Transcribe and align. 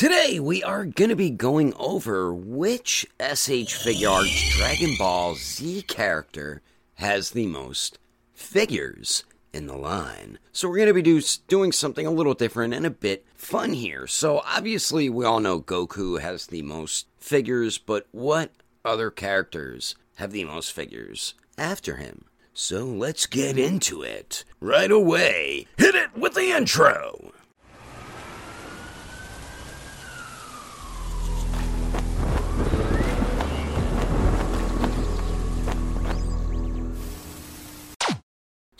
Today 0.00 0.40
we 0.40 0.62
are 0.62 0.86
going 0.86 1.10
to 1.10 1.14
be 1.14 1.28
going 1.28 1.74
over 1.74 2.32
which 2.32 3.06
SH 3.20 3.76
Figuarts 3.84 4.56
Dragon 4.56 4.94
Ball 4.98 5.34
Z 5.34 5.82
character 5.82 6.62
has 6.94 7.32
the 7.32 7.46
most 7.46 7.98
figures 8.32 9.24
in 9.52 9.66
the 9.66 9.76
line. 9.76 10.38
So 10.52 10.70
we're 10.70 10.76
going 10.76 10.88
to 10.88 10.94
be 10.94 11.02
do, 11.02 11.20
doing 11.48 11.70
something 11.70 12.06
a 12.06 12.10
little 12.10 12.32
different 12.32 12.72
and 12.72 12.86
a 12.86 12.90
bit 12.90 13.26
fun 13.34 13.74
here. 13.74 14.06
So 14.06 14.40
obviously 14.46 15.10
we 15.10 15.26
all 15.26 15.38
know 15.38 15.60
Goku 15.60 16.18
has 16.18 16.46
the 16.46 16.62
most 16.62 17.06
figures, 17.18 17.76
but 17.76 18.06
what 18.10 18.52
other 18.82 19.10
characters 19.10 19.96
have 20.14 20.32
the 20.32 20.44
most 20.44 20.72
figures 20.72 21.34
after 21.58 21.96
him? 21.96 22.24
So 22.54 22.86
let's 22.86 23.26
get 23.26 23.58
into 23.58 24.00
it 24.00 24.44
right 24.60 24.90
away. 24.90 25.66
Hit 25.76 25.94
it 25.94 26.16
with 26.16 26.32
the 26.32 26.52
intro. 26.52 27.32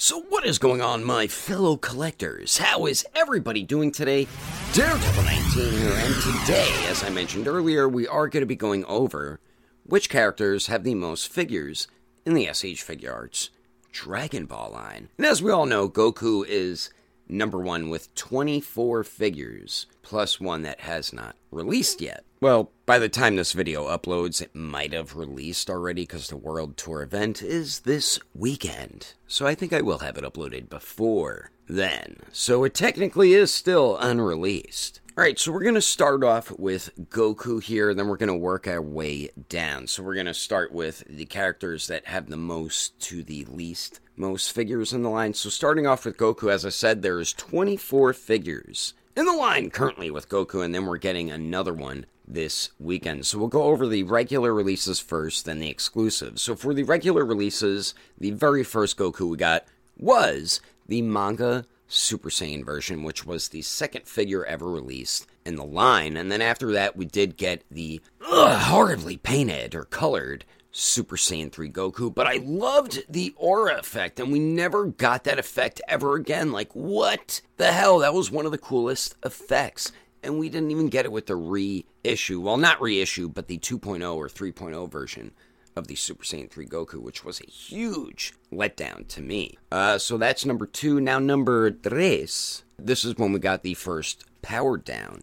So, 0.02 0.22
what 0.30 0.46
is 0.46 0.58
going 0.58 0.80
on, 0.80 1.04
my 1.04 1.26
fellow 1.26 1.76
collectors? 1.76 2.56
How 2.56 2.86
is 2.86 3.04
everybody 3.14 3.62
doing 3.62 3.92
today? 3.92 4.28
Daredevil 4.72 5.24
19 5.24 5.72
here, 5.72 5.92
and 5.92 6.14
today, 6.22 6.86
as 6.88 7.04
I 7.04 7.10
mentioned 7.10 7.46
earlier, 7.46 7.86
we 7.86 8.08
are 8.08 8.26
going 8.26 8.40
to 8.40 8.46
be 8.46 8.56
going 8.56 8.82
over 8.86 9.40
which 9.84 10.08
characters 10.08 10.68
have 10.68 10.84
the 10.84 10.94
most 10.94 11.30
figures 11.30 11.86
in 12.24 12.32
the 12.32 12.46
SH 12.46 12.82
Figuarts 12.82 13.50
Dragon 13.92 14.46
Ball 14.46 14.70
line. 14.72 15.10
And 15.18 15.26
as 15.26 15.42
we 15.42 15.52
all 15.52 15.66
know, 15.66 15.86
Goku 15.86 16.46
is 16.48 16.88
number 17.28 17.58
one 17.58 17.90
with 17.90 18.14
24 18.14 19.04
figures, 19.04 19.84
plus 20.00 20.40
one 20.40 20.62
that 20.62 20.80
has 20.80 21.12
not 21.12 21.36
released 21.50 22.00
yet. 22.00 22.24
Well, 22.42 22.70
by 22.86 22.98
the 22.98 23.10
time 23.10 23.36
this 23.36 23.52
video 23.52 23.86
uploads, 23.88 24.40
it 24.40 24.54
might 24.54 24.94
have 24.94 25.14
released 25.14 25.68
already 25.68 26.04
because 26.04 26.28
the 26.28 26.38
World 26.38 26.78
Tour 26.78 27.02
event 27.02 27.42
is 27.42 27.80
this 27.80 28.18
weekend. 28.34 29.12
So 29.26 29.46
I 29.46 29.54
think 29.54 29.74
I 29.74 29.82
will 29.82 29.98
have 29.98 30.16
it 30.16 30.24
uploaded 30.24 30.70
before 30.70 31.50
then. 31.68 32.16
So 32.32 32.64
it 32.64 32.72
technically 32.72 33.34
is 33.34 33.52
still 33.52 33.98
unreleased. 33.98 35.02
Alright, 35.18 35.38
so 35.38 35.52
we're 35.52 35.64
going 35.64 35.74
to 35.74 35.82
start 35.82 36.24
off 36.24 36.50
with 36.58 36.88
Goku 37.10 37.62
here, 37.62 37.92
then 37.92 38.08
we're 38.08 38.16
going 38.16 38.28
to 38.28 38.34
work 38.34 38.66
our 38.66 38.80
way 38.80 39.28
down. 39.50 39.86
So 39.86 40.02
we're 40.02 40.14
going 40.14 40.24
to 40.24 40.32
start 40.32 40.72
with 40.72 41.04
the 41.10 41.26
characters 41.26 41.88
that 41.88 42.06
have 42.06 42.30
the 42.30 42.38
most 42.38 42.98
to 43.00 43.22
the 43.22 43.44
least 43.50 44.00
most 44.16 44.52
figures 44.52 44.94
in 44.94 45.02
the 45.02 45.10
line. 45.10 45.34
So 45.34 45.50
starting 45.50 45.86
off 45.86 46.06
with 46.06 46.16
Goku, 46.16 46.50
as 46.50 46.64
I 46.64 46.70
said, 46.70 47.02
there's 47.02 47.34
24 47.34 48.14
figures 48.14 48.94
in 49.14 49.26
the 49.26 49.32
line 49.32 49.68
currently 49.68 50.10
with 50.10 50.30
Goku, 50.30 50.64
and 50.64 50.74
then 50.74 50.86
we're 50.86 50.96
getting 50.96 51.30
another 51.30 51.74
one 51.74 52.06
this 52.32 52.70
weekend. 52.78 53.26
So 53.26 53.38
we'll 53.38 53.48
go 53.48 53.64
over 53.64 53.86
the 53.86 54.02
regular 54.04 54.54
releases 54.54 55.00
first, 55.00 55.44
then 55.44 55.58
the 55.58 55.70
exclusives. 55.70 56.42
So 56.42 56.54
for 56.54 56.72
the 56.74 56.82
regular 56.82 57.24
releases, 57.24 57.94
the 58.18 58.30
very 58.30 58.64
first 58.64 58.96
Goku 58.96 59.30
we 59.30 59.36
got 59.36 59.64
was 59.98 60.60
the 60.86 61.02
manga 61.02 61.66
Super 61.88 62.30
Saiyan 62.30 62.64
version, 62.64 63.02
which 63.02 63.26
was 63.26 63.48
the 63.48 63.62
second 63.62 64.06
figure 64.06 64.44
ever 64.44 64.70
released 64.70 65.26
in 65.44 65.56
the 65.56 65.64
line. 65.64 66.16
And 66.16 66.30
then 66.30 66.40
after 66.40 66.70
that, 66.72 66.96
we 66.96 67.04
did 67.04 67.36
get 67.36 67.64
the 67.70 68.00
ugh, 68.24 68.60
horribly 68.60 69.16
painted 69.16 69.74
or 69.74 69.84
colored 69.84 70.44
Super 70.72 71.16
Saiyan 71.16 71.50
3 71.50 71.68
Goku, 71.70 72.14
but 72.14 72.28
I 72.28 72.36
loved 72.44 73.02
the 73.08 73.34
aura 73.36 73.78
effect, 73.78 74.20
and 74.20 74.30
we 74.30 74.38
never 74.38 74.84
got 74.84 75.24
that 75.24 75.38
effect 75.38 75.80
ever 75.88 76.14
again. 76.14 76.52
Like, 76.52 76.72
what 76.74 77.40
the 77.56 77.72
hell? 77.72 77.98
That 77.98 78.14
was 78.14 78.30
one 78.30 78.46
of 78.46 78.52
the 78.52 78.58
coolest 78.58 79.16
effects 79.24 79.90
and 80.22 80.38
we 80.38 80.48
didn't 80.48 80.70
even 80.70 80.88
get 80.88 81.04
it 81.04 81.12
with 81.12 81.26
the 81.26 81.36
reissue. 81.36 82.40
Well, 82.40 82.56
not 82.56 82.80
reissue, 82.80 83.28
but 83.28 83.48
the 83.48 83.58
2.0 83.58 84.14
or 84.14 84.28
3.0 84.28 84.90
version 84.90 85.32
of 85.76 85.86
the 85.86 85.94
Super 85.94 86.24
Saiyan 86.24 86.50
3 86.50 86.66
Goku, 86.66 87.00
which 87.00 87.24
was 87.24 87.40
a 87.40 87.50
huge 87.50 88.34
letdown 88.52 89.06
to 89.08 89.22
me. 89.22 89.58
Uh, 89.70 89.98
so 89.98 90.18
that's 90.18 90.44
number 90.44 90.66
two. 90.66 91.00
Now, 91.00 91.18
number 91.18 91.70
tres. 91.70 92.64
This 92.78 93.04
is 93.04 93.16
when 93.16 93.32
we 93.32 93.38
got 93.38 93.62
the 93.62 93.74
first 93.74 94.24
powered 94.42 94.84
down 94.84 95.22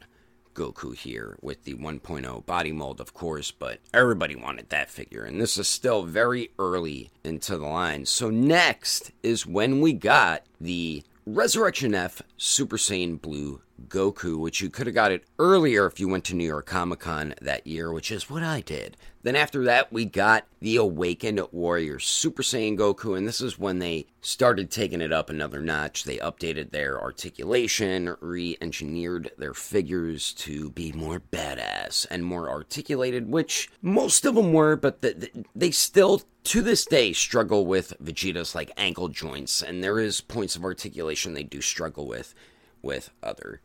Goku 0.53 0.95
here 0.95 1.37
with 1.41 1.63
the 1.65 1.75
1.0 1.75 2.45
body 2.45 2.71
mold, 2.71 2.99
of 2.99 3.13
course, 3.13 3.51
but 3.51 3.79
everybody 3.93 4.35
wanted 4.35 4.69
that 4.69 4.89
figure, 4.89 5.23
and 5.23 5.39
this 5.39 5.57
is 5.57 5.67
still 5.67 6.03
very 6.03 6.49
early 6.57 7.11
into 7.23 7.57
the 7.57 7.67
line. 7.67 8.05
So, 8.05 8.29
next 8.29 9.11
is 9.21 9.45
when 9.45 9.81
we 9.81 9.93
got 9.93 10.43
the 10.59 11.03
Resurrection 11.27 11.93
F 11.93 12.21
Super 12.37 12.77
Saiyan 12.77 13.21
Blue 13.21 13.61
Goku, 13.87 14.37
which 14.37 14.61
you 14.61 14.69
could 14.69 14.87
have 14.87 14.95
got 14.95 15.11
it 15.11 15.23
earlier 15.39 15.85
if 15.85 15.99
you 15.99 16.07
went 16.07 16.25
to 16.25 16.35
New 16.35 16.45
York 16.45 16.65
Comic 16.65 16.99
Con 16.99 17.35
that 17.41 17.67
year, 17.67 17.91
which 17.91 18.11
is 18.11 18.29
what 18.29 18.43
I 18.43 18.61
did. 18.61 18.97
Then 19.23 19.35
after 19.35 19.63
that, 19.65 19.91
we 19.91 20.05
got 20.05 20.45
the 20.61 20.77
Awakened 20.77 21.41
Warrior 21.51 21.99
Super 21.99 22.43
Saiyan 22.43 22.77
Goku, 22.77 23.17
and 23.17 23.27
this 23.27 23.41
is 23.41 23.59
when 23.59 23.79
they 23.79 24.07
started 24.21 24.71
taking 24.71 25.01
it 25.01 25.11
up 25.11 25.29
another 25.29 25.61
notch. 25.61 26.03
They 26.03 26.17
updated 26.17 26.71
their 26.71 27.01
articulation, 27.01 28.15
re 28.21 28.57
engineered 28.61 29.31
their 29.37 29.53
figures 29.53 30.33
to 30.33 30.69
be 30.69 30.91
more 30.91 31.19
badass 31.19 32.05
and 32.09 32.23
more 32.23 32.49
articulated, 32.49 33.29
which 33.29 33.69
most 33.81 34.25
of 34.25 34.35
them 34.35 34.53
were, 34.53 34.75
but 34.75 35.01
the, 35.01 35.13
the, 35.13 35.45
they 35.55 35.71
still 35.71 36.21
to 36.45 36.61
this 36.61 36.85
day 36.85 37.11
struggle 37.11 37.65
with 37.65 37.93
Vegeta's 38.01 38.55
like 38.55 38.71
ankle 38.77 39.09
joints, 39.09 39.61
and 39.61 39.83
there 39.83 39.99
is 39.99 40.21
points 40.21 40.55
of 40.55 40.63
articulation 40.63 41.33
they 41.33 41.43
do 41.43 41.59
struggle 41.59 42.07
with 42.07 42.33
with 42.81 43.09
other 43.21 43.59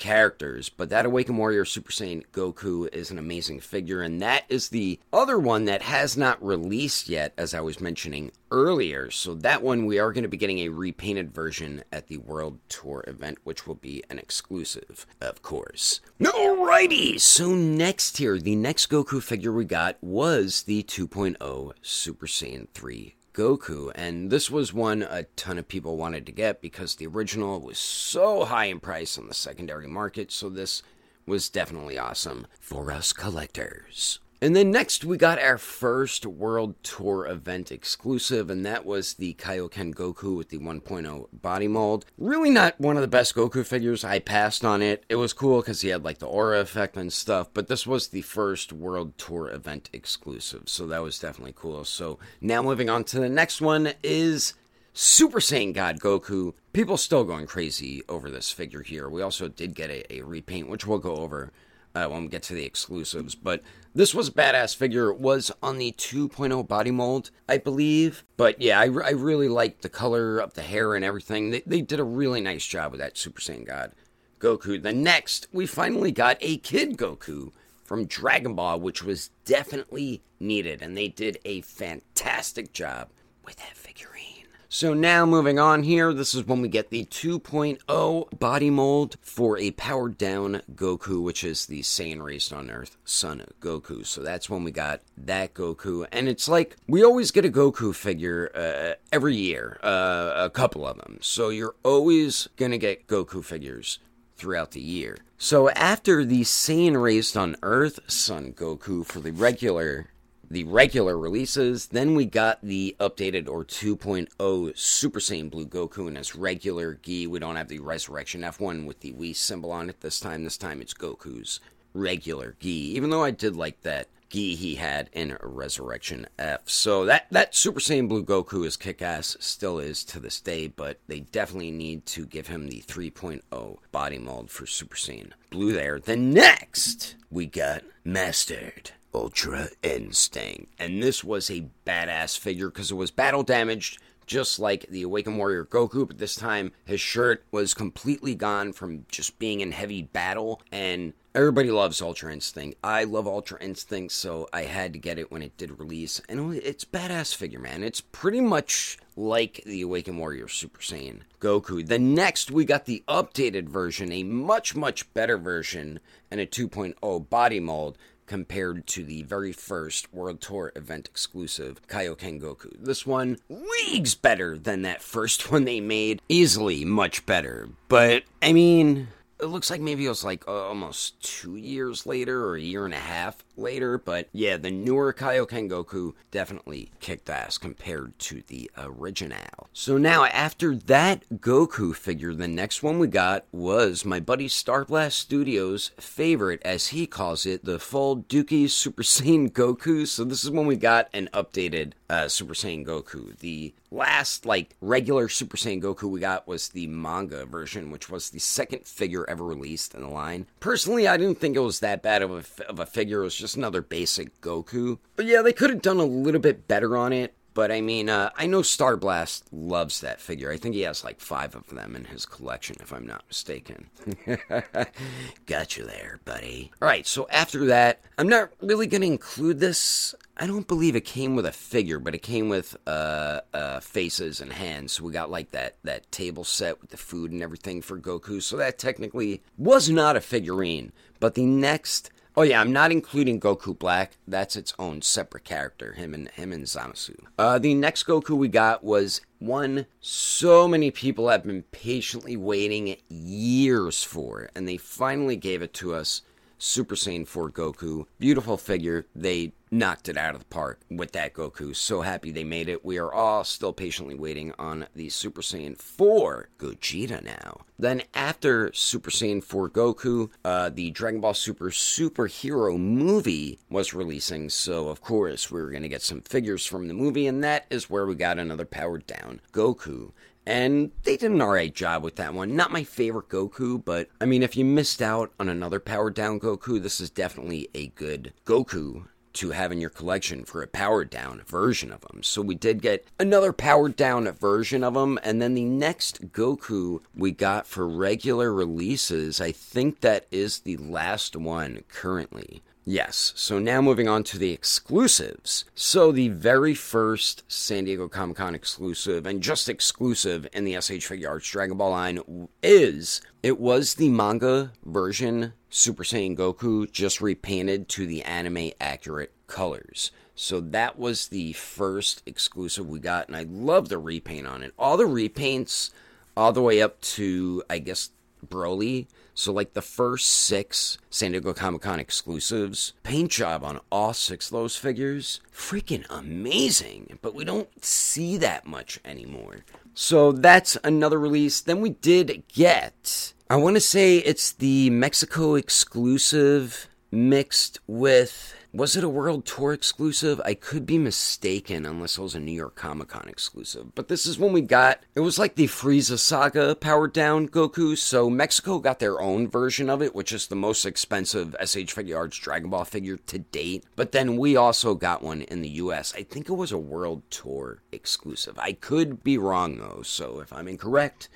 characters. 0.00 0.68
But 0.68 0.88
that 0.88 1.06
Awakened 1.06 1.38
Warrior 1.38 1.64
Super 1.64 1.92
Saiyan 1.92 2.24
Goku 2.32 2.92
is 2.92 3.12
an 3.12 3.18
amazing 3.18 3.60
figure, 3.60 4.02
and 4.02 4.20
that 4.20 4.44
is 4.48 4.70
the 4.70 4.98
other 5.12 5.38
one 5.38 5.66
that 5.66 5.82
has 5.82 6.16
not 6.16 6.44
released 6.44 7.08
yet, 7.08 7.32
as 7.38 7.54
I 7.54 7.60
was 7.60 7.80
mentioning 7.80 8.32
earlier. 8.50 9.10
So 9.12 9.34
that 9.36 9.62
one 9.62 9.86
we 9.86 10.00
are 10.00 10.12
going 10.12 10.24
to 10.24 10.28
be 10.28 10.36
getting 10.36 10.58
a 10.58 10.70
repainted 10.70 11.32
version 11.32 11.84
at 11.92 12.08
the 12.08 12.16
World 12.16 12.58
Tour 12.68 13.04
event, 13.06 13.38
which 13.44 13.66
will 13.66 13.76
be 13.76 14.02
an 14.10 14.18
exclusive, 14.18 15.06
of 15.20 15.42
course. 15.42 16.00
Alrighty, 16.20 17.20
so 17.20 17.54
next 17.54 18.16
here, 18.16 18.38
the 18.38 18.56
next 18.56 18.86
Goku 18.86 19.22
figure 19.22 19.52
we 19.52 19.64
got 19.64 19.96
was 20.00 20.64
the 20.64 20.82
2.0 20.82 21.72
Super 21.82 22.26
Saiyan 22.26 22.68
3 22.74 23.14
Goku, 23.32 23.92
and 23.94 24.30
this 24.30 24.50
was 24.50 24.72
one 24.72 25.02
a 25.02 25.24
ton 25.36 25.58
of 25.58 25.68
people 25.68 25.96
wanted 25.96 26.26
to 26.26 26.32
get 26.32 26.60
because 26.60 26.96
the 26.96 27.06
original 27.06 27.60
was 27.60 27.78
so 27.78 28.44
high 28.44 28.66
in 28.66 28.80
price 28.80 29.16
on 29.16 29.28
the 29.28 29.34
secondary 29.34 29.86
market, 29.86 30.32
so 30.32 30.48
this 30.48 30.82
was 31.26 31.48
definitely 31.48 31.96
awesome 31.96 32.46
for 32.58 32.90
us 32.90 33.12
collectors. 33.12 34.18
And 34.42 34.56
then 34.56 34.70
next, 34.70 35.04
we 35.04 35.18
got 35.18 35.38
our 35.38 35.58
first 35.58 36.24
World 36.24 36.82
Tour 36.82 37.26
event 37.26 37.70
exclusive, 37.70 38.48
and 38.48 38.64
that 38.64 38.86
was 38.86 39.12
the 39.14 39.34
Kaioken 39.34 39.94
Goku 39.94 40.34
with 40.34 40.48
the 40.48 40.58
1.0 40.58 41.26
body 41.30 41.68
mold. 41.68 42.06
Really 42.16 42.48
not 42.48 42.80
one 42.80 42.96
of 42.96 43.02
the 43.02 43.08
best 43.08 43.34
Goku 43.34 43.66
figures. 43.66 44.02
I 44.02 44.18
passed 44.18 44.64
on 44.64 44.80
it. 44.80 45.04
It 45.10 45.16
was 45.16 45.34
cool 45.34 45.60
because 45.60 45.82
he 45.82 45.90
had 45.90 46.04
like 46.04 46.20
the 46.20 46.26
aura 46.26 46.60
effect 46.60 46.96
and 46.96 47.12
stuff, 47.12 47.50
but 47.52 47.68
this 47.68 47.86
was 47.86 48.08
the 48.08 48.22
first 48.22 48.72
World 48.72 49.18
Tour 49.18 49.50
event 49.50 49.90
exclusive, 49.92 50.70
so 50.70 50.86
that 50.86 51.02
was 51.02 51.18
definitely 51.18 51.54
cool. 51.54 51.84
So 51.84 52.18
now 52.40 52.62
moving 52.62 52.88
on 52.88 53.04
to 53.04 53.20
the 53.20 53.28
next 53.28 53.60
one 53.60 53.92
is 54.02 54.54
Super 54.94 55.40
Saiyan 55.40 55.74
God 55.74 56.00
Goku. 56.00 56.54
People 56.72 56.96
still 56.96 57.24
going 57.24 57.44
crazy 57.44 58.02
over 58.08 58.30
this 58.30 58.50
figure 58.50 58.82
here. 58.82 59.06
We 59.06 59.20
also 59.20 59.48
did 59.48 59.74
get 59.74 59.90
a, 59.90 60.14
a 60.14 60.22
repaint, 60.22 60.70
which 60.70 60.86
we'll 60.86 60.98
go 60.98 61.16
over 61.16 61.52
when 61.92 62.22
we 62.22 62.28
get 62.28 62.42
to 62.44 62.54
the 62.54 62.64
exclusives. 62.64 63.34
But 63.34 63.62
this 63.94 64.14
was 64.14 64.28
a 64.28 64.32
badass 64.32 64.76
figure. 64.76 65.10
It 65.10 65.18
was 65.18 65.50
on 65.62 65.78
the 65.78 65.92
2.0 65.92 66.66
body 66.68 66.90
mold, 66.90 67.30
I 67.48 67.58
believe. 67.58 68.24
But 68.36 68.60
yeah, 68.60 68.78
I, 68.78 68.84
I 68.84 69.10
really 69.10 69.48
liked 69.48 69.82
the 69.82 69.88
color 69.88 70.38
of 70.38 70.54
the 70.54 70.62
hair 70.62 70.94
and 70.94 71.04
everything. 71.04 71.50
They, 71.50 71.62
they 71.66 71.80
did 71.80 72.00
a 72.00 72.04
really 72.04 72.40
nice 72.40 72.66
job 72.66 72.92
with 72.92 73.00
that 73.00 73.18
Super 73.18 73.40
Saiyan 73.40 73.66
God 73.66 73.92
Goku. 74.38 74.82
The 74.82 74.92
next, 74.92 75.48
we 75.52 75.66
finally 75.66 76.12
got 76.12 76.38
a 76.40 76.58
Kid 76.58 76.96
Goku 76.96 77.52
from 77.84 78.06
Dragon 78.06 78.54
Ball, 78.54 78.78
which 78.78 79.02
was 79.02 79.30
definitely 79.44 80.22
needed. 80.38 80.80
And 80.82 80.96
they 80.96 81.08
did 81.08 81.38
a 81.44 81.60
fantastic 81.62 82.72
job 82.72 83.08
with 83.44 83.56
that 83.56 83.76
figurine. 83.76 84.39
So 84.72 84.94
now 84.94 85.26
moving 85.26 85.58
on 85.58 85.82
here, 85.82 86.14
this 86.14 86.32
is 86.32 86.46
when 86.46 86.62
we 86.62 86.68
get 86.68 86.90
the 86.90 87.04
2.0 87.04 88.38
body 88.38 88.70
mold 88.70 89.16
for 89.20 89.58
a 89.58 89.72
powered 89.72 90.16
down 90.16 90.62
Goku, 90.72 91.20
which 91.20 91.42
is 91.42 91.66
the 91.66 91.80
Saiyan 91.80 92.22
raised 92.22 92.52
on 92.52 92.70
Earth 92.70 92.96
son 93.04 93.44
Goku. 93.58 94.06
So 94.06 94.22
that's 94.22 94.48
when 94.48 94.62
we 94.62 94.70
got 94.70 95.00
that 95.16 95.54
Goku. 95.54 96.06
And 96.12 96.28
it's 96.28 96.48
like, 96.48 96.76
we 96.86 97.02
always 97.02 97.32
get 97.32 97.44
a 97.44 97.48
Goku 97.48 97.92
figure 97.92 98.52
uh, 98.54 98.94
every 99.10 99.34
year, 99.34 99.80
uh, 99.82 100.34
a 100.36 100.50
couple 100.50 100.86
of 100.86 100.98
them. 100.98 101.18
So 101.20 101.48
you're 101.48 101.74
always 101.82 102.48
to 102.56 102.78
get 102.78 103.08
Goku 103.08 103.44
figures 103.44 103.98
throughout 104.36 104.70
the 104.70 104.80
year. 104.80 105.18
So 105.36 105.68
after 105.70 106.24
the 106.24 106.42
Saiyan 106.42 107.02
raised 107.02 107.36
on 107.36 107.56
Earth 107.64 107.98
son 108.06 108.52
Goku 108.52 109.04
for 109.04 109.18
the 109.18 109.32
regular 109.32 110.10
the 110.50 110.64
regular 110.64 111.16
releases. 111.16 111.86
Then 111.86 112.14
we 112.14 112.26
got 112.26 112.58
the 112.62 112.96
updated 112.98 113.48
or 113.48 113.64
2.0 113.64 114.76
Super 114.76 115.20
Saiyan 115.20 115.50
Blue 115.50 115.66
Goku 115.66 116.08
in 116.08 116.16
his 116.16 116.34
regular 116.34 116.94
gi. 116.94 117.26
We 117.28 117.38
don't 117.38 117.56
have 117.56 117.68
the 117.68 117.78
Resurrection 117.78 118.42
F1 118.42 118.86
with 118.86 119.00
the 119.00 119.12
Whis 119.12 119.38
symbol 119.38 119.70
on 119.70 119.88
it 119.88 120.00
this 120.00 120.18
time. 120.18 120.44
This 120.44 120.58
time 120.58 120.80
it's 120.80 120.94
Goku's 120.94 121.60
regular 121.94 122.56
gi, 122.60 122.94
even 122.96 123.10
though 123.10 123.24
I 123.24 123.30
did 123.30 123.56
like 123.56 123.80
that 123.82 124.08
gi 124.28 124.54
he 124.54 124.76
had 124.76 125.10
in 125.12 125.36
Resurrection 125.40 126.26
F. 126.38 126.62
So 126.66 127.04
that 127.04 127.26
that 127.30 127.54
Super 127.54 127.80
Saiyan 127.80 128.08
Blue 128.08 128.24
Goku 128.24 128.64
is 128.64 128.76
kick-ass, 128.76 129.36
still 129.40 129.78
is 129.78 130.04
to 130.04 130.20
this 130.20 130.40
day, 130.40 130.68
but 130.68 130.98
they 131.08 131.20
definitely 131.20 131.70
need 131.70 132.06
to 132.06 132.26
give 132.26 132.46
him 132.46 132.68
the 132.68 132.82
3.0 132.86 133.78
body 133.92 134.18
mold 134.18 134.50
for 134.50 134.66
Super 134.66 134.96
Saiyan 134.96 135.32
Blue 135.50 135.72
there. 135.72 135.98
Then 135.98 136.32
next, 136.32 137.16
we 137.30 137.46
got 137.46 137.82
Mastered. 138.04 138.92
Ultra 139.14 139.68
Instinct. 139.82 140.72
And 140.78 141.02
this 141.02 141.24
was 141.24 141.50
a 141.50 141.66
badass 141.86 142.38
figure 142.38 142.68
because 142.68 142.90
it 142.90 142.96
was 142.96 143.10
battle 143.10 143.42
damaged, 143.42 143.98
just 144.26 144.58
like 144.58 144.86
the 144.88 145.02
Awakened 145.02 145.38
Warrior 145.38 145.64
Goku, 145.64 146.06
but 146.06 146.18
this 146.18 146.36
time 146.36 146.72
his 146.84 147.00
shirt 147.00 147.44
was 147.50 147.74
completely 147.74 148.34
gone 148.34 148.72
from 148.72 149.04
just 149.08 149.38
being 149.38 149.60
in 149.60 149.72
heavy 149.72 150.02
battle. 150.02 150.62
And 150.70 151.14
everybody 151.34 151.70
loves 151.70 152.00
Ultra 152.00 152.32
Instinct. 152.32 152.78
I 152.84 153.04
love 153.04 153.26
Ultra 153.26 153.60
Instinct, 153.60 154.12
so 154.12 154.48
I 154.52 154.62
had 154.62 154.92
to 154.92 154.98
get 154.98 155.18
it 155.18 155.32
when 155.32 155.42
it 155.42 155.56
did 155.56 155.78
release. 155.80 156.20
And 156.28 156.54
it's 156.54 156.84
badass 156.84 157.34
figure, 157.34 157.58
man. 157.58 157.82
It's 157.82 158.00
pretty 158.00 158.40
much 158.40 158.98
like 159.16 159.62
the 159.66 159.82
Awakened 159.82 160.18
Warrior 160.18 160.46
Super 160.48 160.80
Saiyan 160.80 161.20
Goku. 161.40 161.84
The 161.86 161.98
next, 161.98 162.50
we 162.50 162.64
got 162.64 162.86
the 162.86 163.02
updated 163.08 163.68
version, 163.68 164.12
a 164.12 164.22
much, 164.22 164.76
much 164.76 165.12
better 165.12 165.36
version, 165.36 165.98
and 166.30 166.40
a 166.40 166.46
2.0 166.46 167.28
body 167.28 167.60
mold 167.60 167.98
compared 168.30 168.86
to 168.86 169.02
the 169.02 169.24
very 169.24 169.50
first 169.50 170.14
World 170.14 170.40
Tour 170.40 170.70
event 170.76 171.08
exclusive 171.08 171.84
Kaioken 171.88 172.40
Goku. 172.40 172.70
This 172.78 173.04
one 173.04 173.38
leagues 173.48 174.14
better 174.14 174.56
than 174.56 174.82
that 174.82 175.02
first 175.02 175.50
one 175.50 175.64
they 175.64 175.80
made, 175.80 176.22
easily 176.28 176.84
much 176.84 177.26
better. 177.26 177.70
But 177.88 178.22
I 178.40 178.52
mean, 178.52 179.08
it 179.40 179.46
looks 179.46 179.68
like 179.68 179.80
maybe 179.80 180.06
it 180.06 180.10
was 180.10 180.22
like 180.22 180.46
uh, 180.46 180.68
almost 180.68 181.20
two 181.20 181.56
years 181.56 182.06
later 182.06 182.46
or 182.46 182.54
a 182.54 182.60
year 182.60 182.84
and 182.84 182.94
a 182.94 182.98
half 182.98 183.44
later. 183.60 183.98
But 183.98 184.28
yeah, 184.32 184.56
the 184.56 184.70
newer 184.70 185.12
Kaioken 185.12 185.70
Goku 185.70 186.14
definitely 186.30 186.90
kicked 187.00 187.30
ass 187.30 187.58
compared 187.58 188.18
to 188.20 188.42
the 188.46 188.70
original. 188.76 189.68
So 189.72 189.98
now, 189.98 190.24
after 190.24 190.74
that 190.74 191.24
Goku 191.30 191.94
figure, 191.94 192.34
the 192.34 192.48
next 192.48 192.82
one 192.82 192.98
we 192.98 193.06
got 193.06 193.44
was 193.52 194.04
my 194.04 194.20
buddy 194.20 194.48
Starblast 194.48 195.12
Studios' 195.12 195.90
favorite, 195.98 196.60
as 196.64 196.88
he 196.88 197.06
calls 197.06 197.46
it, 197.46 197.64
the 197.64 197.78
full 197.78 198.18
Dookie 198.22 198.68
Super 198.68 199.02
Saiyan 199.02 199.52
Goku. 199.52 200.06
So 200.06 200.24
this 200.24 200.44
is 200.44 200.50
when 200.50 200.66
we 200.66 200.76
got 200.76 201.08
an 201.12 201.28
updated 201.32 201.92
uh, 202.08 202.28
Super 202.28 202.54
Saiyan 202.54 202.84
Goku. 202.84 203.36
The 203.38 203.74
last 203.90 204.46
like 204.46 204.76
regular 204.80 205.28
Super 205.28 205.56
Saiyan 205.56 205.82
Goku 205.82 206.08
we 206.08 206.20
got 206.20 206.46
was 206.46 206.68
the 206.68 206.86
manga 206.86 207.44
version, 207.44 207.90
which 207.90 208.08
was 208.08 208.30
the 208.30 208.38
second 208.38 208.86
figure 208.86 209.28
ever 209.28 209.44
released 209.44 209.94
in 209.94 210.02
the 210.02 210.08
line. 210.08 210.46
Personally, 210.60 211.06
I 211.08 211.16
didn't 211.16 211.38
think 211.38 211.56
it 211.56 211.60
was 211.60 211.80
that 211.80 212.02
bad 212.02 212.22
of 212.22 212.30
a, 212.30 212.68
of 212.68 212.78
a 212.78 212.86
figure. 212.86 213.20
It 213.20 213.24
was 213.24 213.34
just 213.36 213.49
another 213.54 213.82
basic 213.82 214.40
Goku. 214.40 214.98
But 215.16 215.26
yeah, 215.26 215.42
they 215.42 215.52
could 215.52 215.70
have 215.70 215.82
done 215.82 215.98
a 215.98 216.04
little 216.04 216.40
bit 216.40 216.68
better 216.68 216.96
on 216.96 217.12
it. 217.12 217.34
But 217.52 217.72
I 217.72 217.80
mean, 217.80 218.08
uh, 218.08 218.30
I 218.36 218.46
know 218.46 218.62
Star 218.62 218.96
Blast 218.96 219.44
loves 219.52 220.00
that 220.00 220.20
figure. 220.20 220.52
I 220.52 220.56
think 220.56 220.74
he 220.74 220.82
has 220.82 221.02
like 221.04 221.20
five 221.20 221.54
of 221.56 221.66
them 221.68 221.96
in 221.96 222.04
his 222.04 222.24
collection, 222.24 222.76
if 222.80 222.92
I'm 222.92 223.06
not 223.06 223.24
mistaken. 223.28 223.90
Got 225.46 225.76
you 225.76 225.84
there, 225.84 226.20
buddy. 226.24 226.70
All 226.80 226.86
right, 226.86 227.06
so 227.06 227.26
after 227.30 227.66
that, 227.66 228.00
I'm 228.18 228.28
not 228.28 228.50
really 228.60 228.86
going 228.86 229.00
to 229.00 229.06
include 229.06 229.58
this. 229.58 230.14
I 230.36 230.46
don't 230.46 230.68
believe 230.68 230.94
it 230.94 231.04
came 231.04 231.34
with 231.34 231.44
a 231.44 231.52
figure, 231.52 231.98
but 231.98 232.14
it 232.14 232.22
came 232.22 232.48
with 232.48 232.76
uh, 232.86 233.40
uh, 233.52 233.80
faces 233.80 234.40
and 234.40 234.52
hands. 234.52 234.92
So 234.92 235.04
we 235.04 235.12
got 235.12 235.30
like 235.30 235.50
that 235.50 235.76
that 235.82 236.10
table 236.12 236.44
set 236.44 236.80
with 236.80 236.90
the 236.90 236.96
food 236.96 237.32
and 237.32 237.42
everything 237.42 237.82
for 237.82 237.98
Goku. 237.98 238.40
So 238.40 238.56
that 238.58 238.78
technically 238.78 239.42
was 239.58 239.90
not 239.90 240.16
a 240.16 240.20
figurine. 240.20 240.92
But 241.18 241.34
the 241.34 241.44
next 241.44 242.10
Oh 242.36 242.42
yeah, 242.42 242.60
I'm 242.60 242.72
not 242.72 242.92
including 242.92 243.40
Goku 243.40 243.76
Black. 243.76 244.16
That's 244.26 244.56
its 244.56 244.72
own 244.78 245.02
separate 245.02 245.44
character. 245.44 245.92
Him 245.94 246.14
and 246.14 246.28
him 246.30 246.52
and 246.52 246.64
Zamasu. 246.64 247.16
Uh, 247.38 247.58
the 247.58 247.74
next 247.74 248.04
Goku 248.04 248.36
we 248.36 248.48
got 248.48 248.84
was 248.84 249.20
one 249.40 249.86
so 250.00 250.68
many 250.68 250.90
people 250.90 251.28
have 251.28 251.44
been 251.44 251.64
patiently 251.72 252.36
waiting 252.36 252.96
years 253.08 254.04
for, 254.04 254.48
and 254.54 254.68
they 254.68 254.76
finally 254.76 255.36
gave 255.36 255.62
it 255.62 255.74
to 255.74 255.94
us. 255.94 256.22
Super 256.62 256.94
Saiyan 256.94 257.26
4 257.26 257.50
Goku. 257.50 258.04
Beautiful 258.18 258.58
figure. 258.58 259.06
They 259.16 259.52
knocked 259.70 260.08
it 260.08 260.16
out 260.16 260.34
of 260.34 260.40
the 260.40 260.46
park 260.46 260.80
with 260.90 261.12
that 261.12 261.32
Goku. 261.32 261.74
So 261.74 262.00
happy 262.02 262.32
they 262.32 262.44
made 262.44 262.68
it. 262.68 262.84
We 262.84 262.98
are 262.98 263.12
all 263.12 263.44
still 263.44 263.72
patiently 263.72 264.14
waiting 264.14 264.52
on 264.58 264.86
the 264.94 265.08
Super 265.08 265.42
Saiyan 265.42 265.78
4 265.78 266.48
Gogeta 266.58 267.22
now. 267.22 267.60
Then 267.78 268.02
after 268.12 268.72
Super 268.72 269.10
Saiyan 269.10 269.42
4 269.42 269.70
Goku, 269.70 270.30
uh, 270.44 270.70
the 270.70 270.90
Dragon 270.90 271.20
Ball 271.20 271.34
Super 271.34 271.70
superhero 271.70 272.78
movie 272.78 273.58
was 273.70 273.94
releasing. 273.94 274.48
So 274.50 274.88
of 274.88 275.00
course 275.00 275.50
we 275.50 275.60
were 275.60 275.70
going 275.70 275.82
to 275.82 275.88
get 275.88 276.02
some 276.02 276.20
figures 276.20 276.66
from 276.66 276.88
the 276.88 276.94
movie, 276.94 277.26
and 277.26 277.42
that 277.44 277.66
is 277.70 277.88
where 277.88 278.06
we 278.06 278.14
got 278.14 278.38
another 278.38 278.66
powered 278.66 279.06
down 279.06 279.40
Goku. 279.52 280.12
And 280.46 280.90
they 281.04 281.16
did 281.16 281.30
an 281.30 281.42
alright 281.42 281.74
job 281.74 282.02
with 282.02 282.16
that 282.16 282.34
one. 282.34 282.56
Not 282.56 282.72
my 282.72 282.82
favorite 282.82 283.28
Goku, 283.28 283.82
but 283.84 284.08
I 284.20 284.24
mean, 284.24 284.42
if 284.42 284.56
you 284.56 284.64
missed 284.64 285.00
out 285.00 285.32
on 285.38 285.48
another 285.48 285.78
powered 285.78 286.14
down 286.14 286.40
Goku, 286.40 286.82
this 286.82 287.00
is 287.00 287.10
definitely 287.10 287.68
a 287.74 287.88
good 287.88 288.32
Goku 288.44 289.04
to 289.34 289.50
have 289.50 289.72
in 289.72 289.80
your 289.80 289.90
collection 289.90 290.44
for 290.44 290.62
a 290.62 290.66
powered 290.66 291.10
down 291.10 291.42
version 291.46 291.92
of 291.92 292.00
them. 292.02 292.22
So 292.22 292.42
we 292.42 292.54
did 292.54 292.82
get 292.82 293.04
another 293.18 293.52
powered 293.52 293.96
down 293.96 294.30
version 294.32 294.84
of 294.84 294.94
them, 294.94 295.18
and 295.22 295.40
then 295.40 295.54
the 295.54 295.64
next 295.64 296.32
Goku 296.32 297.00
we 297.14 297.32
got 297.32 297.66
for 297.66 297.88
regular 297.88 298.52
releases, 298.52 299.40
I 299.40 299.52
think 299.52 300.00
that 300.00 300.26
is 300.30 300.60
the 300.60 300.76
last 300.76 301.36
one 301.36 301.84
currently. 301.88 302.62
Yes, 302.86 303.32
so 303.36 303.58
now 303.58 303.82
moving 303.82 304.08
on 304.08 304.24
to 304.24 304.38
the 304.38 304.52
exclusives. 304.52 305.64
So, 305.74 306.12
the 306.12 306.28
very 306.28 306.74
first 306.74 307.44
San 307.46 307.84
Diego 307.84 308.08
Comic 308.08 308.38
Con 308.38 308.54
exclusive, 308.54 309.26
and 309.26 309.42
just 309.42 309.68
exclusive 309.68 310.48
in 310.52 310.64
the 310.64 310.80
SH 310.80 311.06
Figuarts 311.06 311.50
Dragon 311.50 311.76
Ball 311.76 311.90
line, 311.90 312.48
is 312.62 313.20
it 313.42 313.60
was 313.60 313.94
the 313.94 314.08
manga 314.08 314.72
version 314.84 315.52
Super 315.70 316.02
Saiyan 316.02 316.36
Goku 316.36 316.90
just 316.90 317.20
repainted 317.20 317.88
to 317.90 318.06
the 318.06 318.22
anime 318.22 318.72
accurate 318.80 319.32
colors. 319.46 320.10
So 320.34 320.60
that 320.60 320.98
was 320.98 321.28
the 321.28 321.52
first 321.52 322.22
exclusive 322.26 322.88
we 322.88 322.98
got, 322.98 323.28
and 323.28 323.36
I 323.36 323.44
love 323.44 323.88
the 323.88 323.98
repaint 323.98 324.46
on 324.46 324.62
it. 324.62 324.74
All 324.78 324.96
the 324.96 325.04
repaints, 325.04 325.90
all 326.36 326.52
the 326.52 326.62
way 326.62 326.82
up 326.82 327.00
to, 327.02 327.62
I 327.70 327.78
guess, 327.78 328.10
Broly. 328.46 329.06
So, 329.34 329.52
like 329.52 329.74
the 329.74 329.82
first 329.82 330.26
six 330.26 330.98
San 331.08 331.32
Diego 331.32 331.52
Comic 331.52 331.82
Con 331.82 332.00
exclusives, 332.00 332.92
paint 333.02 333.30
job 333.30 333.64
on 333.64 333.80
all 333.90 334.12
six 334.12 334.46
of 334.46 334.52
those 334.52 334.76
figures, 334.76 335.40
freaking 335.54 336.04
amazing. 336.10 337.18
But 337.22 337.34
we 337.34 337.44
don't 337.44 337.84
see 337.84 338.36
that 338.38 338.66
much 338.66 338.98
anymore. 339.04 339.64
So, 339.94 340.32
that's 340.32 340.76
another 340.82 341.18
release. 341.18 341.60
Then 341.60 341.80
we 341.80 341.90
did 341.90 342.42
get, 342.48 343.32
I 343.50 343.56
want 343.56 343.74
to 343.74 343.80
say 343.80 344.18
it's 344.18 344.52
the 344.52 344.90
Mexico 344.90 345.56
exclusive 345.56 346.86
mixed 347.10 347.80
with 347.88 348.54
was 348.72 348.94
it 348.94 349.02
a 349.02 349.08
World 349.08 349.44
Tour 349.44 349.72
exclusive? 349.72 350.40
I 350.44 350.54
could 350.54 350.86
be 350.86 350.98
mistaken 350.98 351.84
unless 351.84 352.16
it 352.16 352.22
was 352.22 352.36
a 352.36 352.38
New 352.38 352.52
York 352.52 352.76
Comic 352.76 353.08
Con 353.08 353.28
exclusive. 353.28 353.92
But 353.96 354.06
this 354.06 354.24
is 354.24 354.38
when 354.38 354.52
we 354.52 354.60
got 354.60 355.00
it 355.16 355.20
was 355.20 355.36
like 355.36 355.56
the 355.56 355.66
Frieza 355.66 356.16
saga 356.16 356.76
powered 356.76 357.12
down 357.12 357.48
Goku. 357.48 357.98
So 357.98 358.30
Mexico 358.30 358.78
got 358.78 359.00
their 359.00 359.20
own 359.20 359.48
version 359.48 359.90
of 359.90 360.00
it, 360.00 360.14
which 360.14 360.30
is 360.30 360.46
the 360.46 360.54
most 360.54 360.86
expensive 360.86 361.56
SH 361.60 361.92
Figuarts 361.92 362.40
Dragon 362.40 362.70
Ball 362.70 362.84
figure 362.84 363.16
to 363.16 363.40
date. 363.40 363.82
But 363.96 364.12
then 364.12 364.36
we 364.36 364.54
also 364.54 364.94
got 364.94 365.24
one 365.24 365.42
in 365.42 365.60
the 365.60 365.70
US. 365.70 366.14
I 366.16 366.22
think 366.22 366.48
it 366.48 366.52
was 366.52 366.70
a 366.70 366.78
World 366.78 367.24
Tour 367.30 367.82
exclusive. 367.90 368.60
I 368.60 368.74
could 368.74 369.24
be 369.24 369.36
wrong 369.38 369.78
though, 369.78 370.02
so 370.02 370.38
if 370.38 370.52
I'm 370.52 370.68
incorrect, 370.68 371.28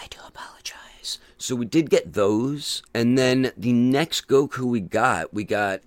I 0.00 0.06
do 0.06 0.18
apologize. 0.24 0.89
So 1.38 1.54
we 1.54 1.66
did 1.66 1.90
get 1.90 2.12
those, 2.12 2.82
and 2.94 3.16
then 3.16 3.52
the 3.56 3.72
next 3.72 4.28
Goku 4.28 4.64
we 4.64 4.80
got, 4.80 5.32
we 5.32 5.44
got 5.44 5.80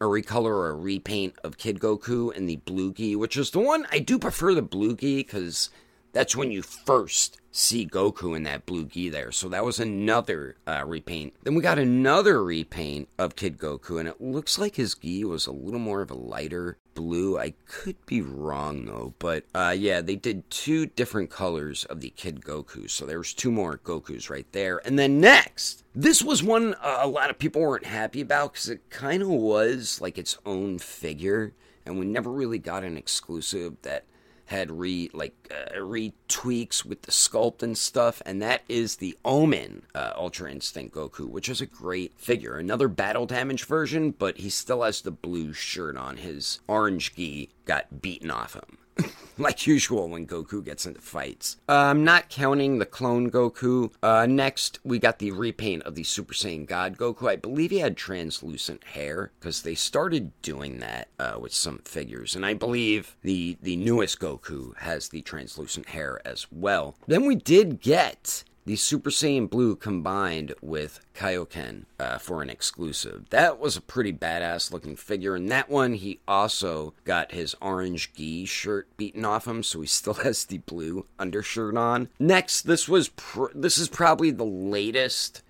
a 0.00 0.04
recolor 0.04 0.46
or 0.46 0.68
a 0.70 0.74
repaint 0.74 1.34
of 1.44 1.58
Kid 1.58 1.78
Goku 1.78 2.34
and 2.34 2.48
the 2.48 2.56
blue 2.56 2.92
gi, 2.92 3.16
which 3.16 3.36
is 3.36 3.50
the 3.50 3.60
one 3.60 3.86
I 3.90 3.98
do 3.98 4.18
prefer 4.18 4.54
the 4.54 4.62
blue 4.62 4.96
gi 4.96 5.18
because 5.18 5.70
that's 6.12 6.34
when 6.34 6.50
you 6.50 6.62
first 6.62 7.38
see 7.52 7.86
Goku 7.86 8.36
in 8.36 8.42
that 8.44 8.66
blue 8.66 8.84
gi 8.84 9.10
there. 9.10 9.30
So 9.32 9.48
that 9.48 9.64
was 9.64 9.78
another 9.78 10.56
uh, 10.66 10.84
repaint. 10.86 11.34
Then 11.42 11.54
we 11.54 11.62
got 11.62 11.78
another 11.78 12.42
repaint 12.42 13.08
of 13.18 13.36
Kid 13.36 13.58
Goku, 13.58 13.98
and 13.98 14.08
it 14.08 14.20
looks 14.20 14.58
like 14.58 14.76
his 14.76 14.94
gi 14.94 15.24
was 15.24 15.46
a 15.46 15.52
little 15.52 15.80
more 15.80 16.00
of 16.00 16.10
a 16.10 16.14
lighter 16.14 16.78
blue. 17.00 17.38
I 17.38 17.54
could 17.66 17.96
be 18.04 18.20
wrong 18.20 18.84
though, 18.84 19.14
but 19.18 19.44
uh, 19.54 19.74
yeah, 19.76 20.02
they 20.02 20.16
did 20.16 20.48
two 20.50 20.84
different 20.86 21.30
colors 21.30 21.86
of 21.86 22.00
the 22.00 22.10
Kid 22.10 22.42
Goku. 22.42 22.90
So 22.90 23.06
there's 23.06 23.32
two 23.32 23.50
more 23.50 23.78
Gokus 23.78 24.28
right 24.28 24.46
there. 24.52 24.82
And 24.84 24.98
then 24.98 25.18
next, 25.18 25.82
this 25.94 26.22
was 26.22 26.42
one 26.42 26.74
uh, 26.74 26.98
a 27.00 27.08
lot 27.08 27.30
of 27.30 27.38
people 27.38 27.62
weren't 27.62 27.86
happy 27.86 28.20
about 28.20 28.52
because 28.52 28.68
it 28.68 28.90
kind 28.90 29.22
of 29.22 29.28
was 29.28 29.98
like 30.02 30.18
its 30.18 30.36
own 30.44 30.78
figure 30.78 31.54
and 31.86 31.98
we 31.98 32.04
never 32.04 32.30
really 32.30 32.58
got 32.58 32.84
an 32.84 32.98
exclusive 32.98 33.76
that 33.82 34.04
had 34.50 34.70
re 34.70 35.08
like 35.12 35.34
uh, 35.50 35.76
retweaks 35.78 36.84
with 36.84 37.02
the 37.02 37.12
sculpt 37.12 37.62
and 37.62 37.78
stuff, 37.78 38.20
and 38.26 38.42
that 38.42 38.62
is 38.68 38.96
the 38.96 39.16
Omen 39.24 39.86
uh, 39.94 40.12
Ultra 40.16 40.50
Instinct 40.50 40.94
Goku, 40.94 41.28
which 41.28 41.48
is 41.48 41.60
a 41.60 41.66
great 41.66 42.18
figure. 42.18 42.56
Another 42.56 42.88
battle 42.88 43.26
damage 43.26 43.64
version, 43.64 44.10
but 44.10 44.38
he 44.38 44.50
still 44.50 44.82
has 44.82 45.02
the 45.02 45.12
blue 45.12 45.52
shirt 45.52 45.96
on. 45.96 46.16
His 46.16 46.58
orange 46.66 47.14
gi 47.14 47.50
got 47.64 48.02
beaten 48.02 48.30
off 48.30 48.54
him. 48.54 48.78
like 49.38 49.66
usual 49.66 50.08
when 50.08 50.26
Goku 50.26 50.64
gets 50.64 50.86
into 50.86 51.00
fights. 51.00 51.56
Uh, 51.68 51.72
I'm 51.72 52.04
not 52.04 52.28
counting 52.28 52.78
the 52.78 52.86
clone 52.86 53.30
Goku. 53.30 53.92
Uh, 54.02 54.26
next, 54.26 54.78
we 54.84 54.98
got 54.98 55.18
the 55.18 55.30
repaint 55.30 55.82
of 55.84 55.94
the 55.94 56.04
Super 56.04 56.34
Saiyan 56.34 56.66
God 56.66 56.96
Goku. 56.96 57.28
I 57.28 57.36
believe 57.36 57.70
he 57.70 57.78
had 57.78 57.96
translucent 57.96 58.84
hair 58.84 59.32
because 59.38 59.62
they 59.62 59.74
started 59.74 60.32
doing 60.42 60.78
that 60.78 61.08
uh, 61.18 61.38
with 61.40 61.52
some 61.54 61.78
figures, 61.78 62.36
and 62.36 62.44
I 62.44 62.54
believe 62.54 63.16
the 63.22 63.56
the 63.62 63.76
newest 63.76 64.20
Goku 64.20 64.76
has 64.78 65.08
the 65.08 65.22
translucent 65.22 65.88
hair 65.90 66.20
as 66.24 66.46
well. 66.50 66.94
Then 67.06 67.26
we 67.26 67.34
did 67.34 67.80
get 67.80 68.44
the 68.64 68.76
Super 68.76 69.10
Saiyan 69.10 69.48
Blue 69.48 69.74
combined 69.74 70.54
with 70.60 71.00
Kaioken 71.14 71.84
uh, 71.98 72.18
for 72.18 72.42
an 72.42 72.50
exclusive. 72.50 73.24
That 73.30 73.58
was 73.58 73.76
a 73.76 73.80
pretty 73.80 74.12
badass 74.12 74.72
looking 74.72 74.96
figure. 74.96 75.34
And 75.34 75.48
that 75.50 75.70
one, 75.70 75.94
he 75.94 76.20
also 76.28 76.94
got 77.04 77.32
his 77.32 77.56
orange 77.60 78.12
gi 78.12 78.44
shirt 78.44 78.88
beaten 78.96 79.24
off 79.24 79.46
him, 79.46 79.62
so 79.62 79.80
he 79.80 79.86
still 79.86 80.14
has 80.24 80.44
the 80.44 80.58
blue 80.58 81.06
undershirt 81.18 81.76
on. 81.76 82.08
Next, 82.18 82.62
this 82.62 82.88
was 82.88 83.08
pr- 83.08 83.46
this 83.54 83.78
is 83.78 83.88
probably 83.88 84.30
the 84.30 84.44
latest 84.44 85.42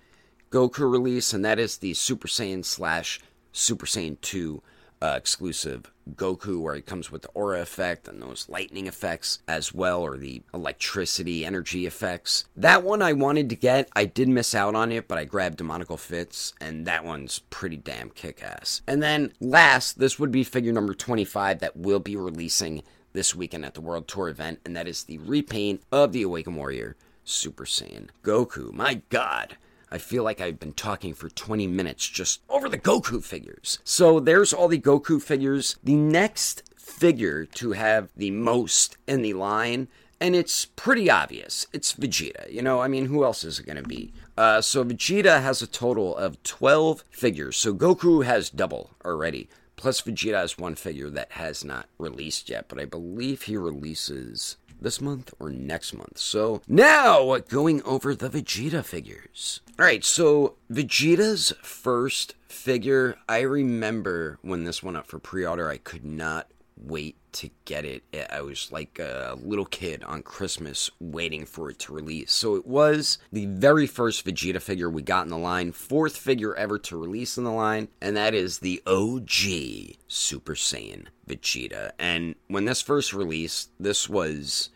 Goku 0.51 0.89
release, 0.91 1.33
and 1.33 1.43
that 1.45 1.59
is 1.59 1.77
the 1.77 1.93
Super 1.93 2.27
Saiyan 2.27 2.65
slash 2.65 3.19
Super 3.51 3.85
Saiyan 3.85 4.19
2 4.21 4.61
uh, 5.01 5.15
exclusive 5.17 5.91
Goku, 6.15 6.59
where 6.59 6.75
he 6.75 6.81
comes 6.81 7.11
with 7.11 7.23
the 7.23 7.29
aura 7.29 7.61
effect 7.61 8.07
and 8.07 8.21
those 8.21 8.47
lightning 8.49 8.87
effects 8.87 9.39
as 9.47 9.73
well, 9.73 10.01
or 10.01 10.17
the 10.17 10.41
electricity 10.53 11.45
energy 11.45 11.85
effects. 11.85 12.45
That 12.55 12.83
one 12.83 13.01
I 13.01 13.13
wanted 13.13 13.49
to 13.49 13.55
get. 13.55 13.89
I 13.95 14.05
did 14.05 14.29
miss 14.29 14.53
out 14.55 14.75
on 14.75 14.91
it, 14.91 15.07
but 15.07 15.17
I 15.17 15.25
grabbed 15.25 15.57
Demoniacal 15.57 15.97
Fits, 15.97 16.53
and 16.59 16.85
that 16.85 17.05
one's 17.05 17.39
pretty 17.49 17.77
damn 17.77 18.09
kick 18.09 18.43
ass. 18.43 18.81
And 18.87 19.01
then 19.01 19.33
last, 19.39 19.99
this 19.99 20.19
would 20.19 20.31
be 20.31 20.43
figure 20.43 20.73
number 20.73 20.93
25 20.93 21.59
that 21.59 21.77
will 21.77 21.99
be 21.99 22.15
releasing 22.15 22.83
this 23.13 23.35
weekend 23.35 23.65
at 23.65 23.73
the 23.73 23.81
World 23.81 24.07
Tour 24.07 24.29
event, 24.29 24.59
and 24.65 24.75
that 24.75 24.87
is 24.87 25.03
the 25.03 25.17
repaint 25.19 25.83
of 25.91 26.11
the 26.11 26.21
Awakened 26.21 26.55
Warrior 26.55 26.95
Super 27.23 27.65
Saiyan 27.65 28.09
Goku. 28.23 28.71
My 28.73 29.01
god. 29.09 29.57
I 29.91 29.97
feel 29.97 30.23
like 30.23 30.39
I've 30.39 30.59
been 30.59 30.73
talking 30.73 31.13
for 31.13 31.29
20 31.29 31.67
minutes 31.67 32.07
just 32.07 32.41
over 32.49 32.69
the 32.69 32.77
Goku 32.77 33.23
figures. 33.23 33.79
So 33.83 34.19
there's 34.19 34.53
all 34.53 34.69
the 34.69 34.79
Goku 34.79 35.21
figures. 35.21 35.75
The 35.83 35.95
next 35.95 36.63
figure 36.77 37.45
to 37.45 37.73
have 37.73 38.09
the 38.15 38.31
most 38.31 38.97
in 39.07 39.21
the 39.21 39.33
line, 39.33 39.89
and 40.19 40.35
it's 40.35 40.65
pretty 40.65 41.09
obvious. 41.09 41.67
It's 41.73 41.93
Vegeta. 41.93 42.51
You 42.51 42.61
know, 42.61 42.79
I 42.79 42.87
mean, 42.87 43.07
who 43.07 43.23
else 43.23 43.43
is 43.43 43.59
it 43.59 43.65
going 43.65 43.81
to 43.81 43.87
be? 43.87 44.13
Uh, 44.37 44.61
so 44.61 44.83
Vegeta 44.83 45.41
has 45.41 45.61
a 45.61 45.67
total 45.67 46.15
of 46.15 46.41
12 46.43 47.03
figures. 47.09 47.57
So 47.57 47.73
Goku 47.73 48.23
has 48.23 48.49
double 48.49 48.91
already. 49.03 49.49
Plus, 49.75 50.01
Vegeta 50.01 50.35
has 50.35 50.59
one 50.59 50.75
figure 50.75 51.09
that 51.09 51.31
has 51.31 51.65
not 51.65 51.87
released 51.97 52.49
yet, 52.49 52.65
but 52.67 52.79
I 52.79 52.85
believe 52.85 53.41
he 53.41 53.57
releases 53.57 54.57
this 54.81 54.99
month 54.99 55.33
or 55.39 55.49
next 55.49 55.93
month. 55.93 56.17
So 56.17 56.61
now 56.67 57.37
going 57.37 57.81
over 57.83 58.15
the 58.15 58.29
Vegeta 58.29 58.83
figures. 58.83 59.61
All 59.79 59.85
right, 59.85 60.03
so 60.03 60.55
Vegeta's 60.71 61.53
first 61.61 62.35
figure, 62.47 63.17
I 63.29 63.41
remember 63.41 64.39
when 64.41 64.63
this 64.63 64.83
went 64.83 64.97
up 64.97 65.07
for 65.07 65.19
pre-order, 65.19 65.69
I 65.69 65.77
could 65.77 66.05
not 66.05 66.49
wait 66.81 67.15
to 67.33 67.49
get 67.65 67.85
it. 67.85 68.03
Eh, 68.13 68.25
I 68.29 68.41
was 68.41 68.71
like 68.71 68.99
a 68.99 69.37
little 69.41 69.65
kid 69.65 70.03
on 70.03 70.23
Christmas 70.23 70.89
waiting 70.99 71.45
for 71.45 71.69
it 71.69 71.79
to 71.79 71.93
release. 71.93 72.31
So 72.31 72.55
it 72.55 72.65
was 72.65 73.17
the 73.31 73.45
very 73.45 73.87
first 73.87 74.25
Vegeta 74.25 74.61
figure 74.61 74.89
we 74.89 75.01
got 75.01 75.23
in 75.23 75.29
the 75.29 75.37
line, 75.37 75.71
fourth 75.71 76.17
figure 76.17 76.55
ever 76.55 76.77
to 76.79 76.97
release 76.97 77.37
in 77.37 77.43
the 77.43 77.51
line, 77.51 77.87
and 78.01 78.17
that 78.17 78.33
is 78.33 78.59
the 78.59 78.81
OG 78.85 79.97
Super 80.07 80.55
Saiyan 80.55 81.07
Vegeta. 81.27 81.91
And 81.99 82.35
when 82.47 82.65
this 82.65 82.81
first 82.81 83.13
released, 83.13 83.71
this 83.79 84.09
was 84.09 84.69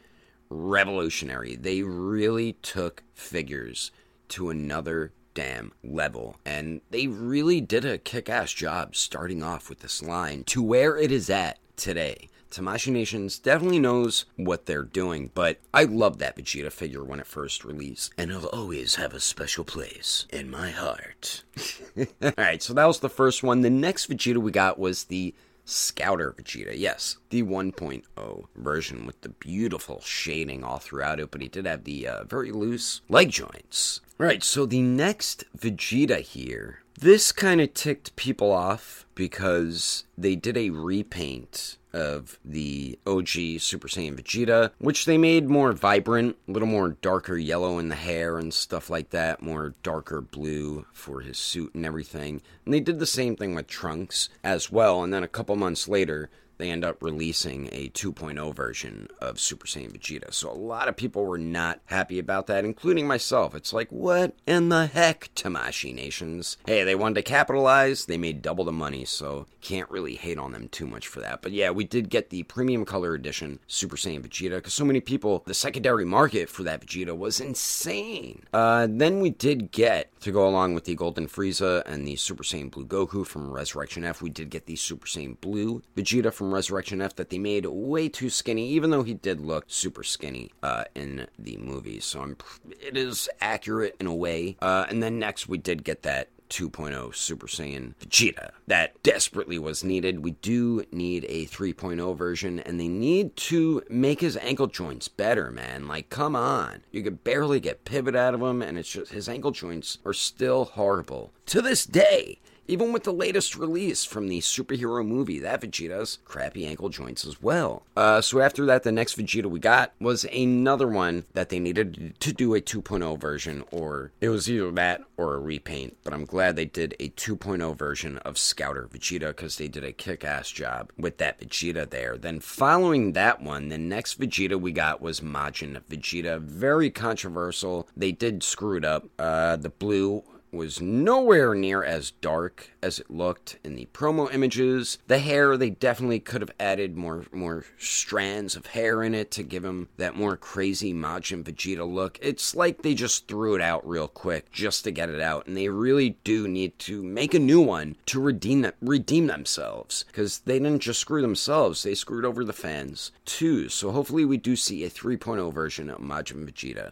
revolutionary. 0.49 1.55
They 1.55 1.81
really 1.81 2.53
took 2.53 3.03
figures 3.13 3.91
to 4.29 4.49
another 4.49 5.11
damn 5.33 5.73
level. 5.83 6.37
And 6.45 6.81
they 6.89 7.07
really 7.07 7.61
did 7.61 7.85
a 7.85 7.97
kick 7.97 8.29
ass 8.29 8.51
job 8.51 8.95
starting 8.95 9.43
off 9.43 9.69
with 9.69 9.79
this 9.79 10.01
line 10.01 10.43
to 10.45 10.63
where 10.63 10.97
it 10.97 11.11
is 11.11 11.29
at 11.29 11.59
today. 11.75 12.29
Tamashii 12.51 12.93
Nations 12.93 13.37
definitely 13.37 13.79
knows 13.79 14.25
what 14.37 14.65
they're 14.65 14.83
doing, 14.83 15.29
but 15.33 15.59
I 15.73 15.83
love 15.83 16.19
that 16.19 16.37
Vegeta 16.37 16.71
figure 16.71 17.03
when 17.03 17.19
it 17.19 17.27
first 17.27 17.65
released, 17.65 18.13
and 18.17 18.31
it'll 18.31 18.47
always 18.47 18.95
have 18.95 19.13
a 19.13 19.19
special 19.19 19.65
place 19.65 20.25
in 20.31 20.49
my 20.49 20.69
heart. 20.69 21.43
Alright, 22.23 22.63
so 22.63 22.73
that 22.73 22.85
was 22.85 22.99
the 22.99 23.09
first 23.09 23.43
one. 23.43 23.61
The 23.61 23.69
next 23.69 24.09
Vegeta 24.09 24.37
we 24.37 24.51
got 24.51 24.79
was 24.79 25.05
the 25.05 25.33
Scouter 25.65 26.31
Vegeta. 26.31 26.73
Yes, 26.77 27.17
the 27.29 27.43
1.0 27.43 28.45
version 28.55 29.05
with 29.05 29.19
the 29.21 29.29
beautiful 29.29 29.99
shading 30.01 30.63
all 30.63 30.77
throughout 30.77 31.19
it, 31.19 31.31
but 31.31 31.41
he 31.41 31.47
did 31.47 31.65
have 31.65 31.83
the 31.83 32.07
uh, 32.07 32.23
very 32.23 32.51
loose 32.51 33.01
leg 33.09 33.31
joints. 33.31 33.99
Right, 34.17 34.43
so 34.43 34.65
the 34.65 34.81
next 34.81 35.43
Vegeta 35.57 36.21
here, 36.21 36.83
this 36.99 37.31
kind 37.31 37.61
of 37.61 37.73
ticked 37.73 38.15
people 38.15 38.51
off 38.51 39.05
because 39.15 40.05
they 40.17 40.35
did 40.35 40.57
a 40.57 40.69
repaint 40.69 41.77
of 41.93 42.37
the 42.43 42.99
OG 43.07 43.59
Super 43.59 43.87
Saiyan 43.87 44.19
Vegeta, 44.19 44.71
which 44.79 45.05
they 45.05 45.17
made 45.17 45.49
more 45.49 45.71
vibrant, 45.71 46.35
a 46.47 46.51
little 46.51 46.67
more 46.67 46.89
darker 46.89 47.37
yellow 47.37 47.79
in 47.79 47.87
the 47.87 47.95
hair 47.95 48.37
and 48.37 48.53
stuff 48.53 48.89
like 48.89 49.11
that, 49.11 49.41
more 49.41 49.73
darker 49.81 50.19
blue 50.19 50.85
for 50.91 51.21
his 51.21 51.37
suit 51.37 51.73
and 51.73 51.85
everything. 51.85 52.41
And 52.65 52.73
they 52.73 52.81
did 52.81 52.99
the 52.99 53.05
same 53.05 53.37
thing 53.37 53.55
with 53.55 53.67
Trunks 53.67 54.27
as 54.43 54.69
well. 54.69 55.03
And 55.03 55.13
then 55.13 55.23
a 55.23 55.29
couple 55.29 55.55
months 55.55 55.87
later, 55.87 56.29
they 56.57 56.69
end 56.69 56.85
up 56.85 57.01
releasing 57.01 57.67
a 57.71 57.89
2.0 57.89 58.55
version 58.55 59.07
of 59.19 59.39
Super 59.39 59.67
Saiyan 59.67 59.97
Vegeta. 59.97 60.33
So 60.33 60.51
a 60.51 60.53
lot 60.53 60.87
of 60.87 60.95
people 60.95 61.25
were 61.25 61.37
not 61.37 61.79
happy 61.85 62.19
about 62.19 62.47
that, 62.47 62.65
including 62.65 63.07
myself. 63.07 63.55
It's 63.55 63.73
like, 63.73 63.91
what 63.91 64.35
in 64.47 64.69
the 64.69 64.87
heck, 64.87 65.29
Tamashii 65.35 65.93
Nations? 65.93 66.57
Hey, 66.65 66.83
they 66.83 66.95
wanted 66.95 67.15
to 67.15 67.21
capitalize, 67.23 68.05
they 68.05 68.17
made 68.17 68.41
double 68.41 68.65
the 68.65 68.71
money, 68.71 69.05
so 69.05 69.47
can't 69.61 69.89
really 69.89 70.15
hate 70.15 70.37
on 70.37 70.51
them 70.51 70.67
too 70.67 70.87
much 70.87 71.07
for 71.07 71.19
that. 71.21 71.41
But 71.41 71.51
yeah, 71.51 71.71
we 71.71 71.83
did 71.83 72.09
get 72.09 72.29
the 72.29 72.43
premium 72.43 72.85
color 72.85 73.13
edition 73.13 73.59
Super 73.67 73.95
Saiyan 73.95 74.21
Vegeta 74.21 74.55
because 74.55 74.73
so 74.73 74.85
many 74.85 75.01
people, 75.01 75.43
the 75.45 75.53
secondary 75.53 76.05
market 76.05 76.49
for 76.49 76.63
that 76.63 76.81
Vegeta 76.81 77.17
was 77.17 77.39
insane. 77.39 78.43
Uh, 78.53 78.87
then 78.89 79.19
we 79.19 79.29
did 79.29 79.71
get, 79.71 80.09
to 80.21 80.31
go 80.31 80.47
along 80.47 80.73
with 80.73 80.85
the 80.85 80.95
Golden 80.95 81.27
Frieza 81.27 81.83
and 81.85 82.07
the 82.07 82.15
Super 82.15 82.43
Saiyan 82.43 82.71
Blue 82.71 82.85
Goku 82.85 83.25
from 83.25 83.51
Resurrection 83.51 84.03
F, 84.03 84.21
we 84.21 84.29
did 84.29 84.49
get 84.49 84.65
the 84.65 84.75
Super 84.75 85.07
Saiyan 85.07 85.39
Blue 85.41 85.81
Vegeta 85.95 86.31
from 86.31 86.44
from 86.45 86.53
Resurrection 86.53 87.01
F 87.01 87.15
that 87.15 87.31
they 87.31 87.39
made 87.39 87.65
way 87.65 88.07
too 88.07 88.29
skinny, 88.29 88.69
even 88.69 88.91
though 88.91 89.01
he 89.01 89.15
did 89.15 89.41
look 89.41 89.65
super 89.67 90.03
skinny 90.03 90.51
uh, 90.61 90.83
in 90.93 91.25
the 91.39 91.57
movie. 91.57 91.99
So 91.99 92.21
I'm, 92.21 92.37
it 92.79 92.95
is 92.95 93.27
accurate 93.41 93.95
in 93.99 94.05
a 94.05 94.13
way. 94.13 94.55
Uh, 94.61 94.85
and 94.87 95.01
then 95.01 95.17
next 95.17 95.47
we 95.49 95.57
did 95.57 95.83
get 95.83 96.03
that 96.03 96.29
2.0 96.51 97.15
Super 97.15 97.47
Saiyan 97.47 97.95
Vegeta 97.95 98.51
that 98.67 99.01
desperately 99.01 99.57
was 99.57 99.83
needed. 99.83 100.23
We 100.23 100.31
do 100.31 100.85
need 100.91 101.25
a 101.27 101.47
3.0 101.47 102.15
version, 102.15 102.59
and 102.59 102.79
they 102.79 102.87
need 102.87 103.35
to 103.37 103.81
make 103.89 104.21
his 104.21 104.37
ankle 104.37 104.67
joints 104.67 105.07
better, 105.07 105.49
man. 105.49 105.87
Like, 105.87 106.11
come 106.11 106.35
on. 106.35 106.83
You 106.91 107.01
could 107.01 107.23
barely 107.23 107.59
get 107.59 107.85
pivot 107.85 108.15
out 108.15 108.35
of 108.35 108.41
him, 108.41 108.61
and 108.61 108.77
it's 108.77 108.91
just 108.91 109.11
his 109.11 109.27
ankle 109.27 109.49
joints 109.49 109.97
are 110.05 110.13
still 110.13 110.65
horrible. 110.65 111.33
To 111.47 111.63
this 111.63 111.87
day, 111.87 112.39
even 112.67 112.91
with 112.91 113.03
the 113.03 113.13
latest 113.13 113.55
release 113.55 114.03
from 114.03 114.27
the 114.27 114.39
superhero 114.39 115.05
movie, 115.05 115.39
that 115.39 115.61
Vegeta's 115.61 116.19
crappy 116.25 116.65
ankle 116.65 116.89
joints 116.89 117.25
as 117.25 117.41
well. 117.41 117.83
Uh, 117.95 118.21
so 118.21 118.39
after 118.39 118.65
that, 118.65 118.83
the 118.83 118.91
next 118.91 119.17
Vegeta 119.17 119.45
we 119.45 119.59
got 119.59 119.93
was 119.99 120.25
another 120.25 120.87
one 120.87 121.25
that 121.33 121.49
they 121.49 121.59
needed 121.59 122.15
to 122.19 122.33
do 122.33 122.55
a 122.55 122.61
2.0 122.61 123.19
version, 123.19 123.63
or 123.71 124.11
it 124.21 124.29
was 124.29 124.49
either 124.49 124.71
that 124.71 125.03
or 125.17 125.35
a 125.35 125.39
repaint. 125.39 125.97
But 126.03 126.13
I'm 126.13 126.25
glad 126.25 126.55
they 126.55 126.65
did 126.65 126.95
a 126.99 127.09
2.0 127.09 127.77
version 127.77 128.17
of 128.19 128.37
Scouter 128.37 128.89
Vegeta 128.91 129.27
because 129.27 129.57
they 129.57 129.67
did 129.67 129.83
a 129.83 129.91
kick-ass 129.91 130.49
job 130.49 130.91
with 130.97 131.17
that 131.17 131.39
Vegeta 131.39 131.89
there. 131.89 132.17
Then 132.17 132.39
following 132.39 133.13
that 133.13 133.41
one, 133.41 133.69
the 133.69 133.77
next 133.77 134.19
Vegeta 134.19 134.59
we 134.59 134.71
got 134.71 135.01
was 135.01 135.21
Majin 135.21 135.79
Vegeta. 135.89 136.39
Very 136.39 136.89
controversial. 136.89 137.87
They 137.95 138.11
did 138.11 138.43
screw 138.43 138.77
it 138.77 138.85
up. 138.85 139.07
Uh, 139.17 139.55
the 139.55 139.69
blue 139.69 140.23
was 140.55 140.81
nowhere 140.81 141.53
near 141.53 141.83
as 141.83 142.11
dark 142.11 142.71
as 142.81 142.99
it 142.99 143.09
looked 143.09 143.57
in 143.63 143.75
the 143.75 143.87
promo 143.93 144.33
images. 144.33 144.97
The 145.07 145.19
hair, 145.19 145.57
they 145.57 145.69
definitely 145.69 146.19
could 146.19 146.41
have 146.41 146.51
added 146.59 146.95
more 146.95 147.25
more 147.31 147.65
strands 147.77 148.55
of 148.55 148.67
hair 148.67 149.03
in 149.03 149.13
it 149.13 149.31
to 149.31 149.43
give 149.43 149.65
him 149.65 149.89
that 149.97 150.15
more 150.15 150.37
crazy 150.37 150.93
Majin 150.93 151.43
Vegeta 151.43 151.87
look. 151.87 152.17
It's 152.21 152.55
like 152.55 152.81
they 152.81 152.93
just 152.93 153.27
threw 153.27 153.55
it 153.55 153.61
out 153.61 153.87
real 153.87 154.07
quick 154.07 154.51
just 154.51 154.83
to 154.83 154.91
get 154.91 155.09
it 155.09 155.21
out, 155.21 155.47
and 155.47 155.57
they 155.57 155.69
really 155.69 156.17
do 156.23 156.47
need 156.47 156.77
to 156.79 157.03
make 157.03 157.33
a 157.33 157.39
new 157.39 157.61
one 157.61 157.95
to 158.07 158.19
redeem 158.19 158.71
redeem 158.81 159.27
themselves 159.27 160.05
because 160.07 160.39
they 160.39 160.59
didn't 160.59 160.79
just 160.79 160.99
screw 160.99 161.21
themselves; 161.21 161.83
they 161.83 161.95
screwed 161.95 162.25
over 162.25 162.43
the 162.43 162.53
fans 162.53 163.11
too. 163.25 163.69
So 163.69 163.91
hopefully, 163.91 164.25
we 164.25 164.37
do 164.37 164.55
see 164.55 164.83
a 164.83 164.89
3.0 164.89 165.53
version 165.53 165.89
of 165.89 165.99
Majin 165.99 166.49
Vegeta. 166.49 166.91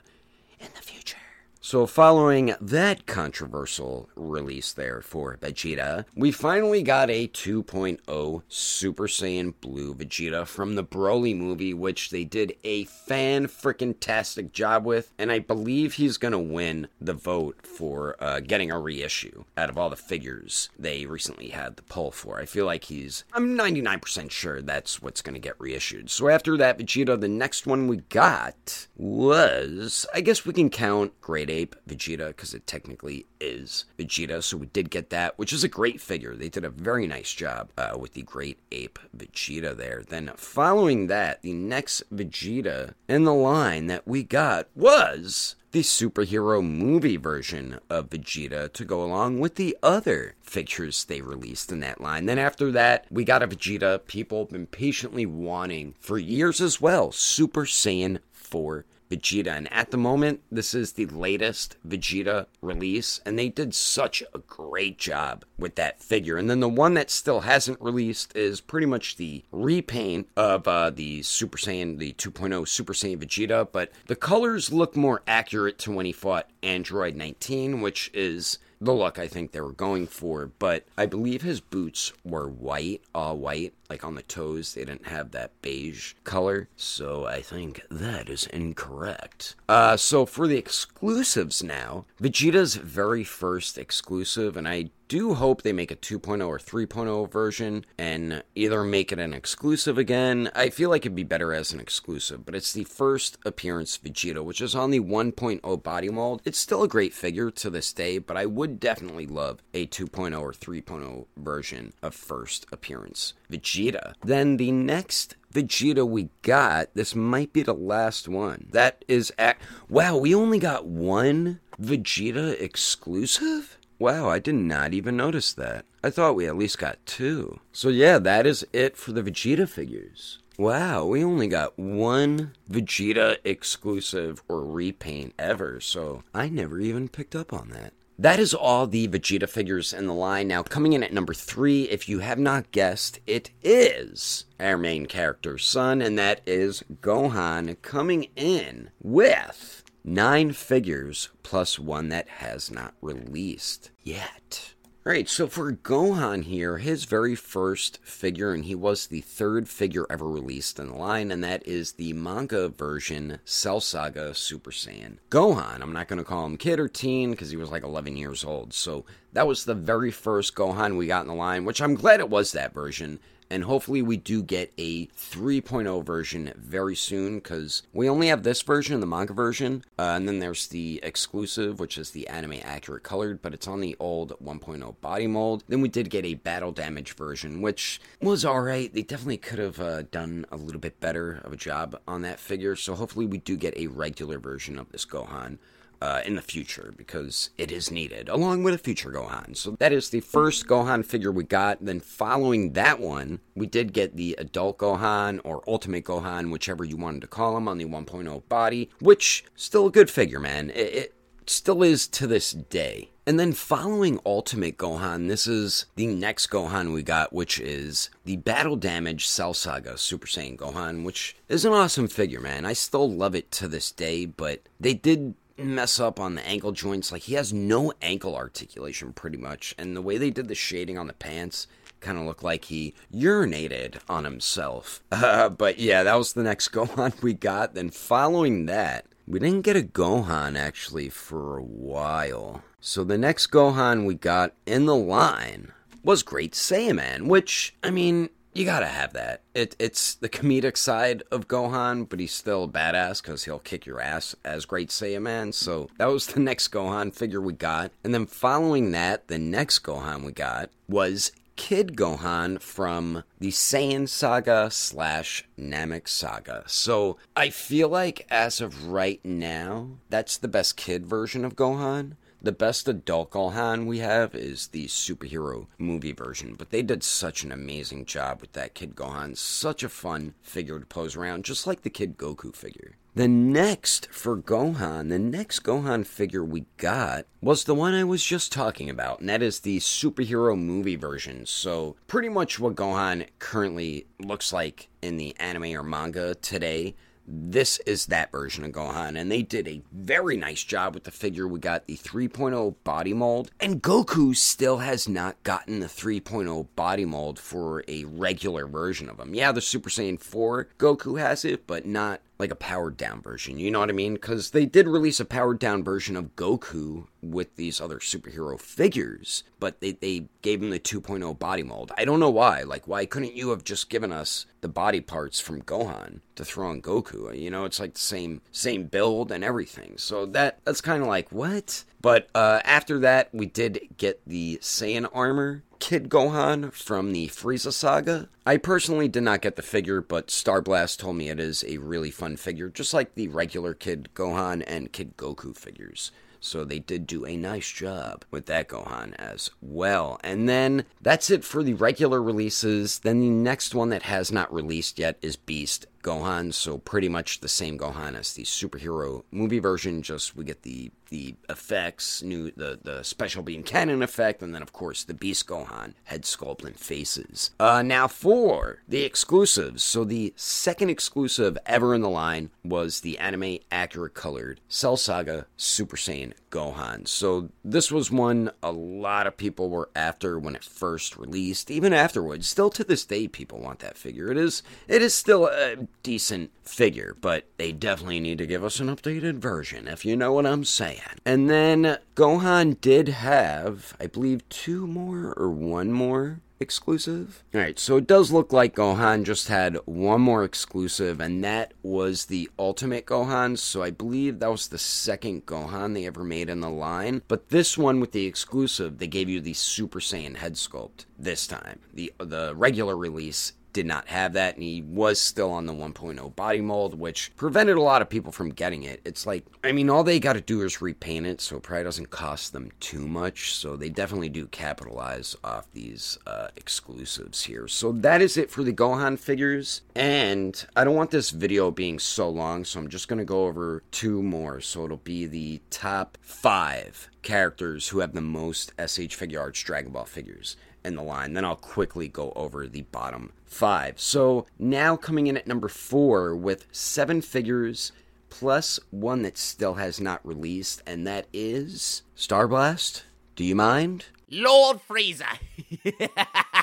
So, 1.65 1.87
following 1.87 2.55
that 2.59 3.05
controversial 3.05 4.09
release 4.17 4.73
there 4.73 4.99
for 4.99 5.37
Vegeta, 5.37 6.03
we 6.13 6.29
finally 6.29 6.83
got 6.83 7.09
a 7.09 7.29
2.0 7.29 8.41
Super 8.49 9.07
Saiyan 9.07 9.53
Blue 9.61 9.95
Vegeta 9.95 10.45
from 10.45 10.75
the 10.75 10.83
Broly 10.83 11.33
movie, 11.33 11.73
which 11.73 12.09
they 12.09 12.25
did 12.25 12.57
a 12.65 12.83
fan 12.83 13.47
freaking 13.47 13.97
tastic 13.97 14.51
job 14.51 14.83
with, 14.83 15.13
and 15.17 15.31
I 15.31 15.39
believe 15.39 15.93
he's 15.93 16.17
gonna 16.17 16.37
win 16.37 16.89
the 16.99 17.13
vote 17.13 17.65
for 17.65 18.21
uh, 18.21 18.41
getting 18.41 18.69
a 18.69 18.77
reissue 18.77 19.45
out 19.55 19.69
of 19.69 19.77
all 19.77 19.89
the 19.89 19.95
figures 19.95 20.69
they 20.77 21.05
recently 21.05 21.47
had 21.47 21.77
the 21.77 21.83
poll 21.83 22.11
for. 22.11 22.41
I 22.41 22.45
feel 22.45 22.65
like 22.65 22.83
he's, 22.83 23.23
I'm 23.31 23.57
99% 23.57 24.31
sure 24.31 24.61
that's 24.61 25.01
what's 25.01 25.21
gonna 25.21 25.39
get 25.39 25.61
reissued. 25.61 26.09
So, 26.09 26.27
after 26.27 26.57
that 26.57 26.77
Vegeta, 26.77 27.17
the 27.17 27.29
next 27.29 27.65
one 27.65 27.87
we 27.87 27.97
got 28.09 28.87
was, 28.97 30.05
I 30.13 30.19
guess 30.19 30.45
we 30.45 30.51
can 30.51 30.69
count 30.69 31.13
Great 31.21 31.52
Ape 31.53 31.75
Vegeta 31.87 32.27
because 32.29 32.55
it 32.55 32.65
technically 32.65 33.27
is 33.39 33.85
Vegeta. 33.97 34.43
So 34.43 34.57
we 34.57 34.65
did 34.65 34.89
get 34.89 35.11
that, 35.11 35.37
which 35.37 35.53
is 35.53 35.63
a 35.63 35.69
great 35.69 36.01
figure. 36.01 36.35
They 36.35 36.49
did 36.49 36.65
a 36.65 36.69
very 36.69 37.05
nice 37.05 37.31
job 37.31 37.69
uh, 37.77 37.95
with 37.97 38.13
the 38.13 38.23
Great 38.23 38.57
Ape 38.71 38.97
Vegeta 39.15 39.77
there. 39.77 40.03
Then 40.07 40.31
following 40.35 41.07
that, 41.07 41.43
the 41.43 41.53
next 41.53 42.03
Vegeta 42.13 42.95
in 43.07 43.23
the 43.23 43.33
line 43.33 43.85
that 43.87 44.07
we 44.07 44.23
got 44.23 44.67
was 44.75 45.55
the 45.71 45.81
superhero 45.81 46.63
movie 46.63 47.17
version 47.17 47.79
of 47.89 48.09
Vegeta 48.09 48.71
to 48.73 48.85
go 48.85 49.03
along 49.03 49.39
with 49.39 49.55
the 49.55 49.77
other 49.81 50.35
figures 50.41 51.03
they 51.03 51.21
released 51.21 51.71
in 51.71 51.79
that 51.79 52.01
line. 52.01 52.25
Then 52.25 52.39
after 52.39 52.71
that, 52.71 53.05
we 53.11 53.23
got 53.23 53.43
a 53.43 53.47
Vegeta 53.47 54.05
people 54.05 54.39
have 54.39 54.51
been 54.51 54.67
patiently 54.67 55.25
wanting 55.25 55.95
for 55.99 56.17
years 56.17 56.61
as 56.61 56.81
well 56.81 57.11
Super 57.11 57.65
Saiyan 57.65 58.19
4 58.31 58.85
Vegeta. 59.13 59.55
And 59.55 59.71
at 59.71 59.91
the 59.91 59.97
moment, 59.97 60.41
this 60.51 60.73
is 60.73 60.93
the 60.93 61.05
latest 61.07 61.77
Vegeta 61.87 62.47
release, 62.61 63.21
and 63.25 63.37
they 63.37 63.49
did 63.49 63.73
such 63.75 64.23
a 64.33 64.39
great 64.39 64.97
job 64.97 65.45
with 65.57 65.75
that 65.75 66.01
figure. 66.01 66.37
And 66.37 66.49
then 66.49 66.59
the 66.59 66.69
one 66.69 66.93
that 66.95 67.09
still 67.09 67.41
hasn't 67.41 67.81
released 67.81 68.35
is 68.35 68.61
pretty 68.61 68.87
much 68.87 69.17
the 69.17 69.43
repaint 69.51 70.27
of 70.35 70.67
uh, 70.67 70.89
the 70.89 71.21
Super 71.21 71.57
Saiyan, 71.57 71.99
the 71.99 72.13
2.0 72.13 72.67
Super 72.67 72.93
Saiyan 72.93 73.17
Vegeta, 73.17 73.67
but 73.71 73.91
the 74.07 74.15
colors 74.15 74.71
look 74.73 74.95
more 74.95 75.21
accurate 75.27 75.77
to 75.79 75.91
when 75.91 76.05
he 76.05 76.11
fought 76.11 76.49
Android 76.61 77.15
19, 77.15 77.81
which 77.81 78.09
is 78.13 78.57
the 78.85 78.93
look 78.93 79.17
I 79.19 79.27
think 79.27 79.51
they 79.51 79.61
were 79.61 79.71
going 79.71 80.07
for, 80.07 80.51
but 80.59 80.85
I 80.97 81.05
believe 81.05 81.41
his 81.41 81.59
boots 81.59 82.13
were 82.23 82.47
white, 82.47 83.01
all 83.13 83.37
white, 83.37 83.73
like 83.89 84.03
on 84.03 84.15
the 84.15 84.21
toes. 84.23 84.73
They 84.73 84.85
didn't 84.85 85.07
have 85.07 85.31
that 85.31 85.61
beige 85.61 86.13
color, 86.23 86.67
so 86.75 87.25
I 87.25 87.41
think 87.41 87.81
that 87.89 88.29
is 88.29 88.47
incorrect. 88.47 89.55
Uh, 89.69 89.97
so 89.97 90.25
for 90.25 90.47
the 90.47 90.57
exclusives 90.57 91.63
now, 91.63 92.05
Vegeta's 92.21 92.75
very 92.75 93.23
first 93.23 93.77
exclusive, 93.77 94.57
and 94.57 94.67
I 94.67 94.89
do 95.13 95.35
hope 95.35 95.61
they 95.61 95.71
make 95.71 95.91
a 95.91 95.95
2.0 95.95 96.47
or 96.47 96.57
3.0 96.57 97.31
version 97.31 97.85
and 97.99 98.43
either 98.55 98.83
make 98.83 99.11
it 99.11 99.19
an 99.19 99.31
exclusive 99.31 99.95
again. 99.95 100.49
I 100.55 100.71
feel 100.71 100.89
like 100.89 101.05
it'd 101.05 101.15
be 101.15 101.21
better 101.21 101.53
as 101.53 101.71
an 101.71 101.79
exclusive, 101.79 102.43
but 102.43 102.55
it's 102.55 102.73
the 102.73 102.85
first 102.85 103.37
appearance 103.45 103.95
Vegeta, 103.95 104.43
which 104.43 104.59
is 104.59 104.73
on 104.73 104.89
the 104.89 105.01
1.0 105.01 105.83
body 105.83 106.09
mold. 106.09 106.41
It's 106.45 106.57
still 106.57 106.81
a 106.81 106.87
great 106.87 107.13
figure 107.13 107.51
to 107.51 107.69
this 107.69 107.93
day, 107.93 108.17
but 108.17 108.37
I 108.37 108.47
would 108.47 108.79
definitely 108.79 109.27
love 109.27 109.61
a 109.75 109.85
2.0 109.85 110.41
or 110.41 110.51
3.0 110.51 111.27
version 111.37 111.93
of 112.01 112.15
first 112.15 112.65
appearance 112.71 113.35
Vegeta. 113.51 114.15
Then 114.23 114.57
the 114.57 114.71
next 114.71 115.35
Vegeta 115.53 116.07
we 116.07 116.29
got, 116.41 116.91
this 116.95 117.13
might 117.13 117.53
be 117.53 117.61
the 117.61 117.75
last 117.75 118.27
one. 118.27 118.65
That 118.71 119.05
is, 119.07 119.31
ac- 119.37 119.59
wow, 119.87 120.17
we 120.17 120.33
only 120.33 120.57
got 120.57 120.87
one 120.87 121.59
Vegeta 121.79 122.59
exclusive? 122.59 123.77
Wow, 124.03 124.27
I 124.27 124.39
did 124.39 124.55
not 124.55 124.93
even 124.93 125.15
notice 125.15 125.53
that. 125.53 125.85
I 126.03 126.09
thought 126.09 126.35
we 126.35 126.45
at 126.45 126.57
least 126.57 126.77
got 126.77 126.97
two. 127.05 127.61
So, 127.71 127.87
yeah, 127.87 128.19
that 128.19 128.45
is 128.45 128.67
it 128.73 128.97
for 128.97 129.13
the 129.13 129.23
Vegeta 129.23 129.65
figures. 129.65 130.39
Wow, 130.57 131.05
we 131.05 131.23
only 131.23 131.47
got 131.47 131.79
one 131.79 132.51
Vegeta 132.69 133.37
exclusive 133.45 134.43
or 134.49 134.65
repaint 134.65 135.35
ever, 135.39 135.79
so 135.79 136.23
I 136.35 136.49
never 136.49 136.81
even 136.81 137.07
picked 137.07 137.33
up 137.33 137.53
on 137.53 137.69
that. 137.69 137.93
That 138.19 138.41
is 138.41 138.53
all 138.53 138.87
the 138.87 139.07
Vegeta 139.07 139.47
figures 139.47 139.93
in 139.93 140.05
the 140.07 140.13
line. 140.13 140.49
Now, 140.49 140.63
coming 140.63 140.91
in 140.91 141.01
at 141.01 141.13
number 141.13 141.33
three, 141.33 141.83
if 141.83 142.09
you 142.09 142.19
have 142.19 142.39
not 142.39 142.71
guessed, 142.71 143.21
it 143.25 143.51
is 143.63 144.43
our 144.59 144.77
main 144.77 145.05
character's 145.05 145.63
son, 145.63 146.01
and 146.01 146.19
that 146.19 146.41
is 146.45 146.83
Gohan 147.01 147.81
coming 147.81 148.27
in 148.35 148.89
with 149.01 149.82
nine 150.03 150.51
figures 150.51 151.29
plus 151.43 151.79
one 151.79 152.09
that 152.09 152.27
has 152.27 152.69
not 152.69 152.93
released 153.01 153.91
yet. 154.03 154.73
All 155.05 155.11
right, 155.11 155.27
so 155.27 155.47
for 155.47 155.73
Gohan 155.73 156.45
here, 156.45 156.77
his 156.77 157.03
very 157.03 157.35
first 157.35 157.99
figure, 158.05 158.53
and 158.53 158.63
he 158.63 158.73
was 158.73 159.07
the 159.07 159.19
third 159.19 159.67
figure 159.67 160.05
ever 160.09 160.29
released 160.29 160.79
in 160.79 160.87
the 160.87 160.95
line, 160.95 161.29
and 161.29 161.43
that 161.43 161.67
is 161.67 161.91
the 161.91 162.13
manga 162.13 162.69
version 162.69 163.39
Cell 163.43 163.81
Saga 163.81 164.33
Super 164.33 164.71
Saiyan. 164.71 165.17
Gohan, 165.29 165.81
I'm 165.81 165.91
not 165.91 166.07
going 166.07 166.19
to 166.19 166.23
call 166.23 166.45
him 166.45 166.55
kid 166.55 166.79
or 166.79 166.87
teen 166.87 167.31
because 167.31 167.49
he 167.49 167.57
was 167.57 167.69
like 167.69 167.83
11 167.83 168.15
years 168.15 168.45
old. 168.45 168.73
So 168.73 169.03
that 169.33 169.45
was 169.45 169.65
the 169.65 169.75
very 169.75 170.09
first 170.09 170.55
Gohan 170.55 170.95
we 170.95 171.07
got 171.07 171.23
in 171.23 171.27
the 171.27 171.33
line, 171.33 171.65
which 171.65 171.81
I'm 171.81 171.95
glad 171.95 172.21
it 172.21 172.29
was 172.29 172.53
that 172.53 172.73
version 172.73 173.19
and 173.53 173.65
hopefully 173.65 174.01
we 174.01 174.17
do 174.17 174.41
get 174.41 174.73
a 174.79 175.05
3.0 175.05 176.03
version 176.03 176.51
very 176.57 176.95
soon 176.95 177.35
because 177.35 177.83
we 177.93 178.09
only 178.09 178.27
have 178.29 178.41
this 178.41 178.63
version, 178.63 178.99
the 178.99 179.05
manga 179.05 179.31
version, 179.31 179.83
uh, 179.99 180.13
and 180.15 180.27
then 180.27 180.39
there's 180.39 180.67
the 180.69 180.99
exclusive, 181.03 181.79
which 181.79 181.99
is 181.99 182.09
the 182.11 182.27
anime 182.27 182.55
accurate 182.63 183.03
colored, 183.03 183.43
but 183.43 183.53
it's 183.53 183.67
on 183.67 183.79
the 183.79 183.95
old 183.99 184.33
1.0 184.43 184.99
body 185.01 185.27
mold. 185.27 185.63
Then 185.67 185.81
we 185.81 185.87
did 185.87 186.09
get 186.09 186.25
a 186.25 186.33
battle 186.33 186.71
damage 186.71 187.13
version, 187.13 187.61
which 187.61 188.01
was 188.19 188.43
alright. 188.43 188.91
They 188.91 189.03
definitely 189.03 189.37
could 189.37 189.59
have 189.59 189.79
uh, 189.79 190.01
done 190.01 190.47
a 190.51 190.57
little 190.57 190.81
bit 190.81 190.99
better 190.99 191.39
of 191.43 191.53
a 191.53 191.57
job 191.57 192.01
on 192.07 192.23
that 192.23 192.39
figure, 192.39 192.75
so 192.75 192.95
hopefully 192.95 193.27
we 193.27 193.37
do 193.37 193.55
get 193.55 193.77
a 193.77 193.85
regular 193.85 194.39
version 194.39 194.79
of 194.79 194.91
this 194.91 195.05
Gohan 195.05 195.59
uh, 196.03 196.21
in 196.25 196.35
the 196.35 196.41
future 196.41 196.93
because 196.97 197.49
it 197.57 197.71
is 197.71 197.89
needed, 197.89 198.27
along 198.27 198.61
with 198.61 198.73
a 198.73 198.77
future 198.77 199.09
Gohan. 199.09 199.55
So 199.55 199.77
that 199.79 199.93
is 199.93 200.09
the 200.09 200.19
first 200.19 200.67
Gohan 200.67 201.05
figure 201.05 201.31
we 201.31 201.45
got. 201.45 201.77
Then 201.79 202.01
following 202.01 202.73
that 202.73 202.99
one, 202.99 203.39
we 203.55 203.67
did 203.67 203.93
get 203.93 204.17
the 204.17 204.35
adult 204.37 204.79
Gohan 204.79 205.39
or 205.45 205.63
Ultimate 205.65 206.03
Gohan, 206.03 206.51
whichever 206.51 206.83
you 206.83 206.97
wanted 206.97 207.21
to 207.21 207.27
call 207.27 207.55
him, 207.55 207.69
on 207.69 207.77
the 207.77 207.85
1.0 207.85 208.49
body, 208.49 208.89
which 208.99 209.45
still 209.55 209.87
a 209.87 209.91
good 209.91 210.09
figure, 210.09 210.41
man. 210.41 210.71
It, 210.71 210.75
it 210.75 211.15
still 211.47 211.81
is 211.83 212.05
to 212.09 212.27
this 212.27 212.51
day. 212.51 213.11
And 213.25 213.39
then 213.39 213.53
following 213.53 214.19
Ultimate 214.25 214.77
Gohan, 214.77 215.29
this 215.29 215.47
is 215.47 215.85
the 215.95 216.07
next 216.07 216.47
Gohan 216.47 216.93
we 216.93 217.01
got, 217.01 217.31
which 217.31 217.57
is 217.57 218.09
the 218.25 218.35
Battle 218.35 218.75
Damage 218.75 219.25
Cell 219.25 219.53
Saga 219.53 219.97
Super 219.97 220.27
Saiyan 220.27 220.57
Gohan, 220.57 221.05
which 221.05 221.37
is 221.47 221.63
an 221.63 221.71
awesome 221.71 222.09
figure, 222.09 222.41
man. 222.41 222.65
I 222.65 222.73
still 222.73 223.09
love 223.09 223.35
it 223.35 223.49
to 223.51 223.69
this 223.69 223.89
day, 223.89 224.25
but 224.25 224.63
they 224.81 224.93
did 224.93 225.35
mess 225.57 225.99
up 225.99 226.19
on 226.19 226.35
the 226.35 226.45
ankle 226.47 226.71
joints. 226.71 227.11
Like 227.11 227.23
he 227.23 227.33
has 227.33 227.53
no 227.53 227.93
ankle 228.01 228.35
articulation 228.35 229.13
pretty 229.13 229.37
much. 229.37 229.75
And 229.77 229.95
the 229.95 230.01
way 230.01 230.17
they 230.17 230.29
did 230.29 230.47
the 230.47 230.55
shading 230.55 230.97
on 230.97 231.07
the 231.07 231.13
pants 231.13 231.67
kind 231.99 232.17
of 232.17 232.25
looked 232.25 232.43
like 232.43 232.65
he 232.65 232.93
urinated 233.13 233.99
on 234.09 234.25
himself. 234.25 235.01
Uh, 235.11 235.47
but 235.47 235.79
yeah, 235.79 236.03
that 236.03 236.15
was 236.15 236.33
the 236.33 236.43
next 236.43 236.67
Gohan 236.73 237.21
we 237.21 237.33
got. 237.33 237.75
Then 237.75 237.89
following 237.89 238.65
that, 238.65 239.05
we 239.27 239.39
didn't 239.39 239.61
get 239.61 239.77
a 239.77 239.81
Gohan 239.81 240.57
actually 240.57 241.09
for 241.09 241.57
a 241.57 241.63
while. 241.63 242.61
So 242.81 243.03
the 243.03 243.17
next 243.17 243.47
Gohan 243.47 244.05
we 244.05 244.15
got 244.15 244.53
in 244.65 244.85
the 244.85 244.95
line 244.95 245.71
was 246.03 246.23
Great 246.23 246.51
Saiyaman, 246.53 247.27
which, 247.27 247.73
I 247.81 247.89
mean, 247.91 248.29
you 248.53 248.65
gotta 248.65 248.87
have 248.87 249.13
that. 249.13 249.41
It, 249.53 249.75
it's 249.79 250.15
the 250.15 250.29
comedic 250.29 250.77
side 250.77 251.23
of 251.31 251.47
Gohan, 251.47 252.07
but 252.07 252.19
he's 252.19 252.33
still 252.33 252.65
a 252.65 252.67
badass 252.67 253.21
because 253.21 253.45
he'll 253.45 253.59
kick 253.59 253.85
your 253.85 253.99
ass 253.99 254.35
as 254.43 254.65
Great 254.65 254.89
Saiyaman. 254.89 255.53
So 255.53 255.89
that 255.97 256.05
was 256.05 256.27
the 256.27 256.39
next 256.41 256.69
Gohan 256.69 257.13
figure 257.13 257.41
we 257.41 257.53
got. 257.53 257.91
And 258.03 258.13
then 258.13 258.25
following 258.25 258.91
that, 258.91 259.27
the 259.27 259.39
next 259.39 259.79
Gohan 259.79 260.23
we 260.23 260.31
got 260.31 260.69
was 260.87 261.31
Kid 261.55 261.95
Gohan 261.95 262.59
from 262.59 263.23
the 263.39 263.49
Saiyan 263.49 264.09
Saga 264.09 264.69
slash 264.71 265.45
Namek 265.57 266.07
Saga. 266.07 266.63
So 266.67 267.17
I 267.35 267.49
feel 267.49 267.89
like 267.89 268.25
as 268.29 268.59
of 268.59 268.87
right 268.87 269.23
now, 269.23 269.89
that's 270.09 270.37
the 270.37 270.47
best 270.47 270.77
kid 270.77 271.05
version 271.05 271.45
of 271.45 271.55
Gohan. 271.55 272.13
The 272.43 272.51
best 272.51 272.89
adult 272.89 273.31
Gohan 273.31 273.85
we 273.85 273.99
have 273.99 274.35
is 274.35 274.67
the 274.67 274.87
superhero 274.87 275.67
movie 275.77 276.11
version, 276.11 276.55
but 276.57 276.71
they 276.71 276.81
did 276.81 277.01
such 277.01 277.43
an 277.43 277.53
amazing 277.53 278.03
job 278.03 278.41
with 278.41 278.51
that 278.51 278.75
Kid 278.75 278.95
Gohan. 278.95 279.37
Such 279.37 279.81
a 279.81 279.89
fun 279.89 280.33
figure 280.41 280.77
to 280.77 280.85
pose 280.85 281.15
around, 281.15 281.45
just 281.45 281.65
like 281.65 281.83
the 281.83 281.89
Kid 281.89 282.17
Goku 282.17 282.53
figure. 282.53 282.97
The 283.15 283.29
next 283.29 284.11
for 284.11 284.35
Gohan, 284.35 285.09
the 285.09 285.19
next 285.19 285.59
Gohan 285.59 286.05
figure 286.05 286.43
we 286.43 286.65
got 286.77 287.27
was 287.41 287.63
the 287.63 287.75
one 287.75 287.93
I 287.93 288.03
was 288.03 288.25
just 288.25 288.51
talking 288.51 288.89
about, 288.89 289.21
and 289.21 289.29
that 289.29 289.41
is 289.41 289.61
the 289.61 289.77
superhero 289.79 290.59
movie 290.59 290.95
version. 290.95 291.45
So, 291.45 291.95
pretty 292.07 292.29
much 292.29 292.59
what 292.59 292.75
Gohan 292.75 293.27
currently 293.39 294.07
looks 294.19 294.51
like 294.51 294.89
in 295.01 295.17
the 295.17 295.35
anime 295.39 295.75
or 295.75 295.83
manga 295.83 296.35
today 296.35 296.95
this 297.25 297.79
is 297.79 298.07
that 298.07 298.31
version 298.31 298.63
of 298.63 298.71
Gohan, 298.71 299.19
and 299.19 299.31
they 299.31 299.41
did 299.41 299.67
a 299.67 299.81
very 299.91 300.37
nice 300.37 300.63
job 300.63 300.93
with 300.93 301.03
the 301.03 301.11
figure. 301.11 301.47
We 301.47 301.59
got 301.59 301.87
the 301.87 301.97
3.0 301.97 302.75
body 302.83 303.13
mold, 303.13 303.51
and 303.59 303.81
Goku 303.81 304.35
still 304.35 304.79
has 304.79 305.07
not 305.07 305.41
gotten 305.43 305.79
the 305.79 305.87
3.0 305.87 306.67
body 306.75 307.05
mold 307.05 307.39
for 307.39 307.83
a 307.87 308.03
regular 308.05 308.67
version 308.67 309.09
of 309.09 309.19
him. 309.19 309.33
Yeah, 309.33 309.51
the 309.51 309.61
Super 309.61 309.89
Saiyan 309.89 310.19
4 310.19 310.67
Goku 310.77 311.19
has 311.19 311.45
it, 311.45 311.65
but 311.65 311.85
not 311.85 312.21
like 312.39 312.51
a 312.51 312.55
powered 312.55 312.97
down 312.97 313.21
version. 313.21 313.59
You 313.59 313.71
know 313.71 313.79
what 313.79 313.89
I 313.89 313.93
mean? 313.93 314.13
Because 314.13 314.51
they 314.51 314.65
did 314.65 314.87
release 314.87 315.19
a 315.19 315.25
powered 315.25 315.59
down 315.59 315.83
version 315.83 316.15
of 316.15 316.35
Goku 316.35 317.07
with 317.21 317.55
these 317.55 317.79
other 317.79 317.99
superhero 317.99 318.59
figures, 318.59 319.43
but 319.59 319.79
they, 319.79 319.91
they 319.93 320.27
gave 320.41 320.61
him 320.61 320.71
the 320.71 320.79
2.0 320.79 321.37
body 321.39 321.63
mold. 321.63 321.91
I 321.97 322.05
don't 322.05 322.19
know 322.19 322.29
why. 322.29 322.63
Like, 322.63 322.87
why 322.87 323.05
couldn't 323.05 323.35
you 323.35 323.49
have 323.49 323.63
just 323.63 323.89
given 323.89 324.11
us 324.11 324.45
the 324.61 324.67
body 324.67 324.99
parts 324.99 325.39
from 325.39 325.61
Gohan 325.61 326.19
to 326.35 326.43
throw 326.43 326.69
on 326.69 326.81
Goku? 326.81 327.39
You 327.39 327.49
know, 327.49 327.65
it's 327.65 327.79
like 327.79 327.93
the 327.93 327.99
same 327.99 328.41
same 328.51 328.85
build 328.85 329.31
and 329.31 329.43
everything. 329.43 329.93
So 329.97 330.25
that 330.27 330.59
that's 330.65 330.81
kind 330.81 331.01
of 331.01 331.07
like 331.07 331.31
what? 331.31 331.83
But 332.03 332.27
uh, 332.35 332.59
after 332.65 332.99
that, 332.99 333.29
we 333.33 333.47
did 333.47 333.79
get 333.97 334.21
the 334.27 334.59
Saiyan 334.61 335.09
armor 335.13 335.63
Kid 335.79 336.09
Gohan 336.09 336.71
from 336.73 337.13
the 337.13 337.29
Frieza 337.29 337.71
saga. 337.71 338.29
I 338.45 338.57
personally 338.57 339.07
did 339.07 339.23
not 339.23 339.41
get 339.41 339.55
the 339.55 339.61
figure, 339.61 340.01
but 340.01 340.27
Starblast 340.27 340.99
told 340.99 341.15
me 341.15 341.29
it 341.29 341.39
is 341.39 341.63
a 341.65 341.77
really 341.77 342.11
fun 342.11 342.35
figure, 342.35 342.69
just 342.69 342.93
like 342.93 343.15
the 343.15 343.29
regular 343.29 343.73
Kid 343.73 344.09
Gohan 344.13 344.63
and 344.67 344.91
Kid 344.91 345.15
Goku 345.15 345.55
figures. 345.55 346.11
So 346.41 346.65
they 346.65 346.79
did 346.79 347.07
do 347.07 347.25
a 347.25 347.37
nice 347.37 347.71
job 347.71 348.25
with 348.29 348.47
that 348.47 348.67
Gohan 348.67 349.15
as 349.15 349.49
well. 349.61 350.19
And 350.25 350.49
then 350.49 350.83
that's 351.01 351.29
it 351.29 351.45
for 351.45 351.63
the 351.63 351.73
regular 351.73 352.21
releases. 352.21 352.99
Then 352.99 353.21
the 353.21 353.29
next 353.29 353.73
one 353.73 353.89
that 353.89 354.03
has 354.03 354.29
not 354.29 354.53
released 354.53 354.99
yet 354.99 355.17
is 355.21 355.37
Beast 355.37 355.85
Gohan, 356.03 356.53
so 356.53 356.77
pretty 356.77 357.09
much 357.09 357.39
the 357.39 357.47
same 357.47 357.77
Gohan 357.77 358.15
as 358.15 358.33
the 358.33 358.43
superhero 358.43 359.23
movie 359.31 359.59
version, 359.59 360.03
just 360.03 360.35
we 360.35 360.43
get 360.43 360.61
the 360.63 360.91
the 361.09 361.35
effects, 361.47 362.23
new 362.23 362.51
the 362.51 362.79
the 362.81 363.03
special 363.03 363.43
beam 363.43 363.63
cannon 363.63 364.01
effect, 364.01 364.41
and 364.41 364.53
then 364.53 364.61
of 364.61 364.73
course 364.73 365.03
the 365.03 365.13
Beast 365.13 365.47
Gohan 365.47 365.93
head 366.05 366.23
sculpt 366.23 366.65
and 366.65 366.77
faces. 366.77 367.51
Uh, 367.59 367.81
now 367.81 368.07
for 368.07 368.81
the 368.87 369.03
exclusives, 369.03 369.83
so 369.83 370.03
the 370.03 370.33
second 370.35 370.89
exclusive 370.89 371.57
ever 371.65 371.93
in 371.93 372.01
the 372.01 372.09
line 372.09 372.49
was 372.63 373.01
the 373.01 373.17
anime 373.19 373.59
accurate 373.71 374.13
colored 374.13 374.59
Cell 374.67 374.97
Saga 374.97 375.45
Super 375.55 375.97
Saiyan 375.97 376.33
Gohan. 376.49 377.07
So 377.07 377.49
this 377.63 377.91
was 377.91 378.11
one 378.11 378.51
a 378.61 378.71
lot 378.71 379.27
of 379.27 379.37
people 379.37 379.69
were 379.69 379.89
after 379.95 380.37
when 380.39 380.55
it 380.55 380.63
first 380.63 381.15
released, 381.15 381.71
even 381.71 381.93
afterwards. 381.93 382.49
Still 382.49 382.69
to 382.71 382.83
this 382.83 383.05
day, 383.05 383.27
people 383.27 383.59
want 383.59 383.79
that 383.79 383.97
figure. 383.97 384.31
It 384.31 384.37
is 384.37 384.63
it 384.87 385.01
is 385.01 385.13
still 385.13 385.47
a 385.47 385.87
decent 386.01 386.51
figure, 386.63 387.15
but 387.21 387.45
they 387.57 387.71
definitely 387.71 388.19
need 388.19 388.37
to 388.39 388.47
give 388.47 388.63
us 388.63 388.79
an 388.79 388.87
updated 388.87 389.35
version, 389.35 389.87
if 389.87 390.05
you 390.05 390.15
know 390.15 390.33
what 390.33 390.45
I'm 390.45 390.65
saying. 390.65 390.99
And 391.25 391.49
then 391.49 391.97
Gohan 392.15 392.79
did 392.81 393.09
have, 393.09 393.95
I 393.99 394.07
believe, 394.07 394.47
two 394.49 394.87
more 394.87 395.33
or 395.37 395.49
one 395.49 395.91
more 395.91 396.41
exclusive. 396.63 397.43
Alright, 397.53 397.77
so 397.77 397.97
it 397.97 398.07
does 398.07 398.31
look 398.31 398.51
like 398.51 398.75
Gohan 398.75 399.23
just 399.23 399.49
had 399.49 399.77
one 399.85 400.21
more 400.21 400.43
exclusive, 400.43 401.19
and 401.19 401.43
that 401.43 401.73
was 401.83 402.25
the 402.25 402.49
Ultimate 402.57 403.05
Gohan. 403.05 403.57
So 403.59 403.83
I 403.83 403.91
believe 403.91 404.39
that 404.39 404.49
was 404.49 404.69
the 404.69 404.79
second 404.79 405.45
Gohan 405.45 405.93
they 405.93 406.07
ever 406.07 406.23
made 406.23 406.49
in 406.49 406.61
the 406.61 406.69
line. 406.69 407.21
But 407.27 407.49
this 407.49 407.77
one 407.77 407.99
with 407.99 408.13
the 408.13 408.25
exclusive, 408.25 408.97
they 408.97 409.07
gave 409.07 409.29
you 409.29 409.41
the 409.41 409.53
Super 409.53 409.99
Saiyan 409.99 410.37
head 410.37 410.53
sculpt 410.53 411.05
this 411.19 411.45
time. 411.45 411.79
The 411.93 412.13
the 412.17 412.55
regular 412.55 412.95
release 412.95 413.53
did 413.73 413.85
not 413.85 414.07
have 414.07 414.33
that, 414.33 414.53
and 414.53 414.63
he 414.63 414.81
was 414.81 415.19
still 415.19 415.51
on 415.51 415.65
the 415.65 415.73
1.0 415.73 416.35
body 416.35 416.61
mold, 416.61 416.97
which 416.97 417.31
prevented 417.35 417.75
a 417.75 417.81
lot 417.81 418.01
of 418.01 418.09
people 418.09 418.31
from 418.31 418.51
getting 418.51 418.83
it. 418.83 419.01
It's 419.03 419.25
like, 419.25 419.45
I 419.63 419.71
mean, 419.71 419.89
all 419.89 420.03
they 420.03 420.19
got 420.19 420.33
to 420.33 420.41
do 420.41 420.61
is 420.61 420.81
repaint 420.81 421.25
it, 421.25 421.41
so 421.41 421.57
it 421.57 421.63
probably 421.63 421.83
doesn't 421.83 422.11
cost 422.11 422.53
them 422.53 422.71
too 422.79 423.07
much. 423.07 423.53
So 423.53 423.75
they 423.75 423.89
definitely 423.89 424.29
do 424.29 424.45
capitalize 424.47 425.35
off 425.43 425.67
these 425.73 426.19
uh, 426.27 426.49
exclusives 426.55 427.43
here. 427.43 427.67
So 427.67 427.91
that 427.91 428.21
is 428.21 428.37
it 428.37 428.51
for 428.51 428.63
the 428.63 428.73
Gohan 428.73 429.17
figures, 429.17 429.81
and 429.95 430.65
I 430.75 430.83
don't 430.83 430.95
want 430.95 431.11
this 431.11 431.31
video 431.31 431.71
being 431.71 431.99
so 431.99 432.29
long, 432.29 432.63
so 432.63 432.79
I'm 432.79 432.89
just 432.89 433.07
going 433.07 433.19
to 433.19 433.25
go 433.25 433.45
over 433.45 433.83
two 433.91 434.21
more. 434.21 434.61
So 434.61 434.85
it'll 434.85 434.97
be 434.97 435.25
the 435.25 435.61
top 435.69 436.17
five 436.21 437.09
characters 437.23 437.89
who 437.89 437.99
have 437.99 438.13
the 438.13 438.21
most 438.21 438.71
SH 438.77 439.17
Figuarts 439.17 439.63
Dragon 439.63 439.91
Ball 439.91 440.05
figures 440.05 440.57
in 440.85 440.95
the 440.95 441.03
line. 441.03 441.33
Then 441.33 441.45
I'll 441.45 441.55
quickly 441.55 442.07
go 442.07 442.31
over 442.35 442.67
the 442.67 442.81
bottom 442.83 443.31
five. 443.45 443.99
So 443.99 444.45
now 444.57 444.95
coming 444.95 445.27
in 445.27 445.37
at 445.37 445.47
number 445.47 445.67
four 445.67 446.35
with 446.35 446.65
seven 446.71 447.21
figures 447.21 447.91
plus 448.29 448.79
one 448.89 449.21
that 449.21 449.37
still 449.37 449.75
has 449.75 450.01
not 450.01 450.25
released, 450.25 450.81
and 450.87 451.05
that 451.05 451.27
is 451.31 452.01
Starblast. 452.17 453.03
Do 453.35 453.43
you 453.43 453.55
mind? 453.55 454.05
Lord 454.29 454.79
Frieza. 454.87 455.37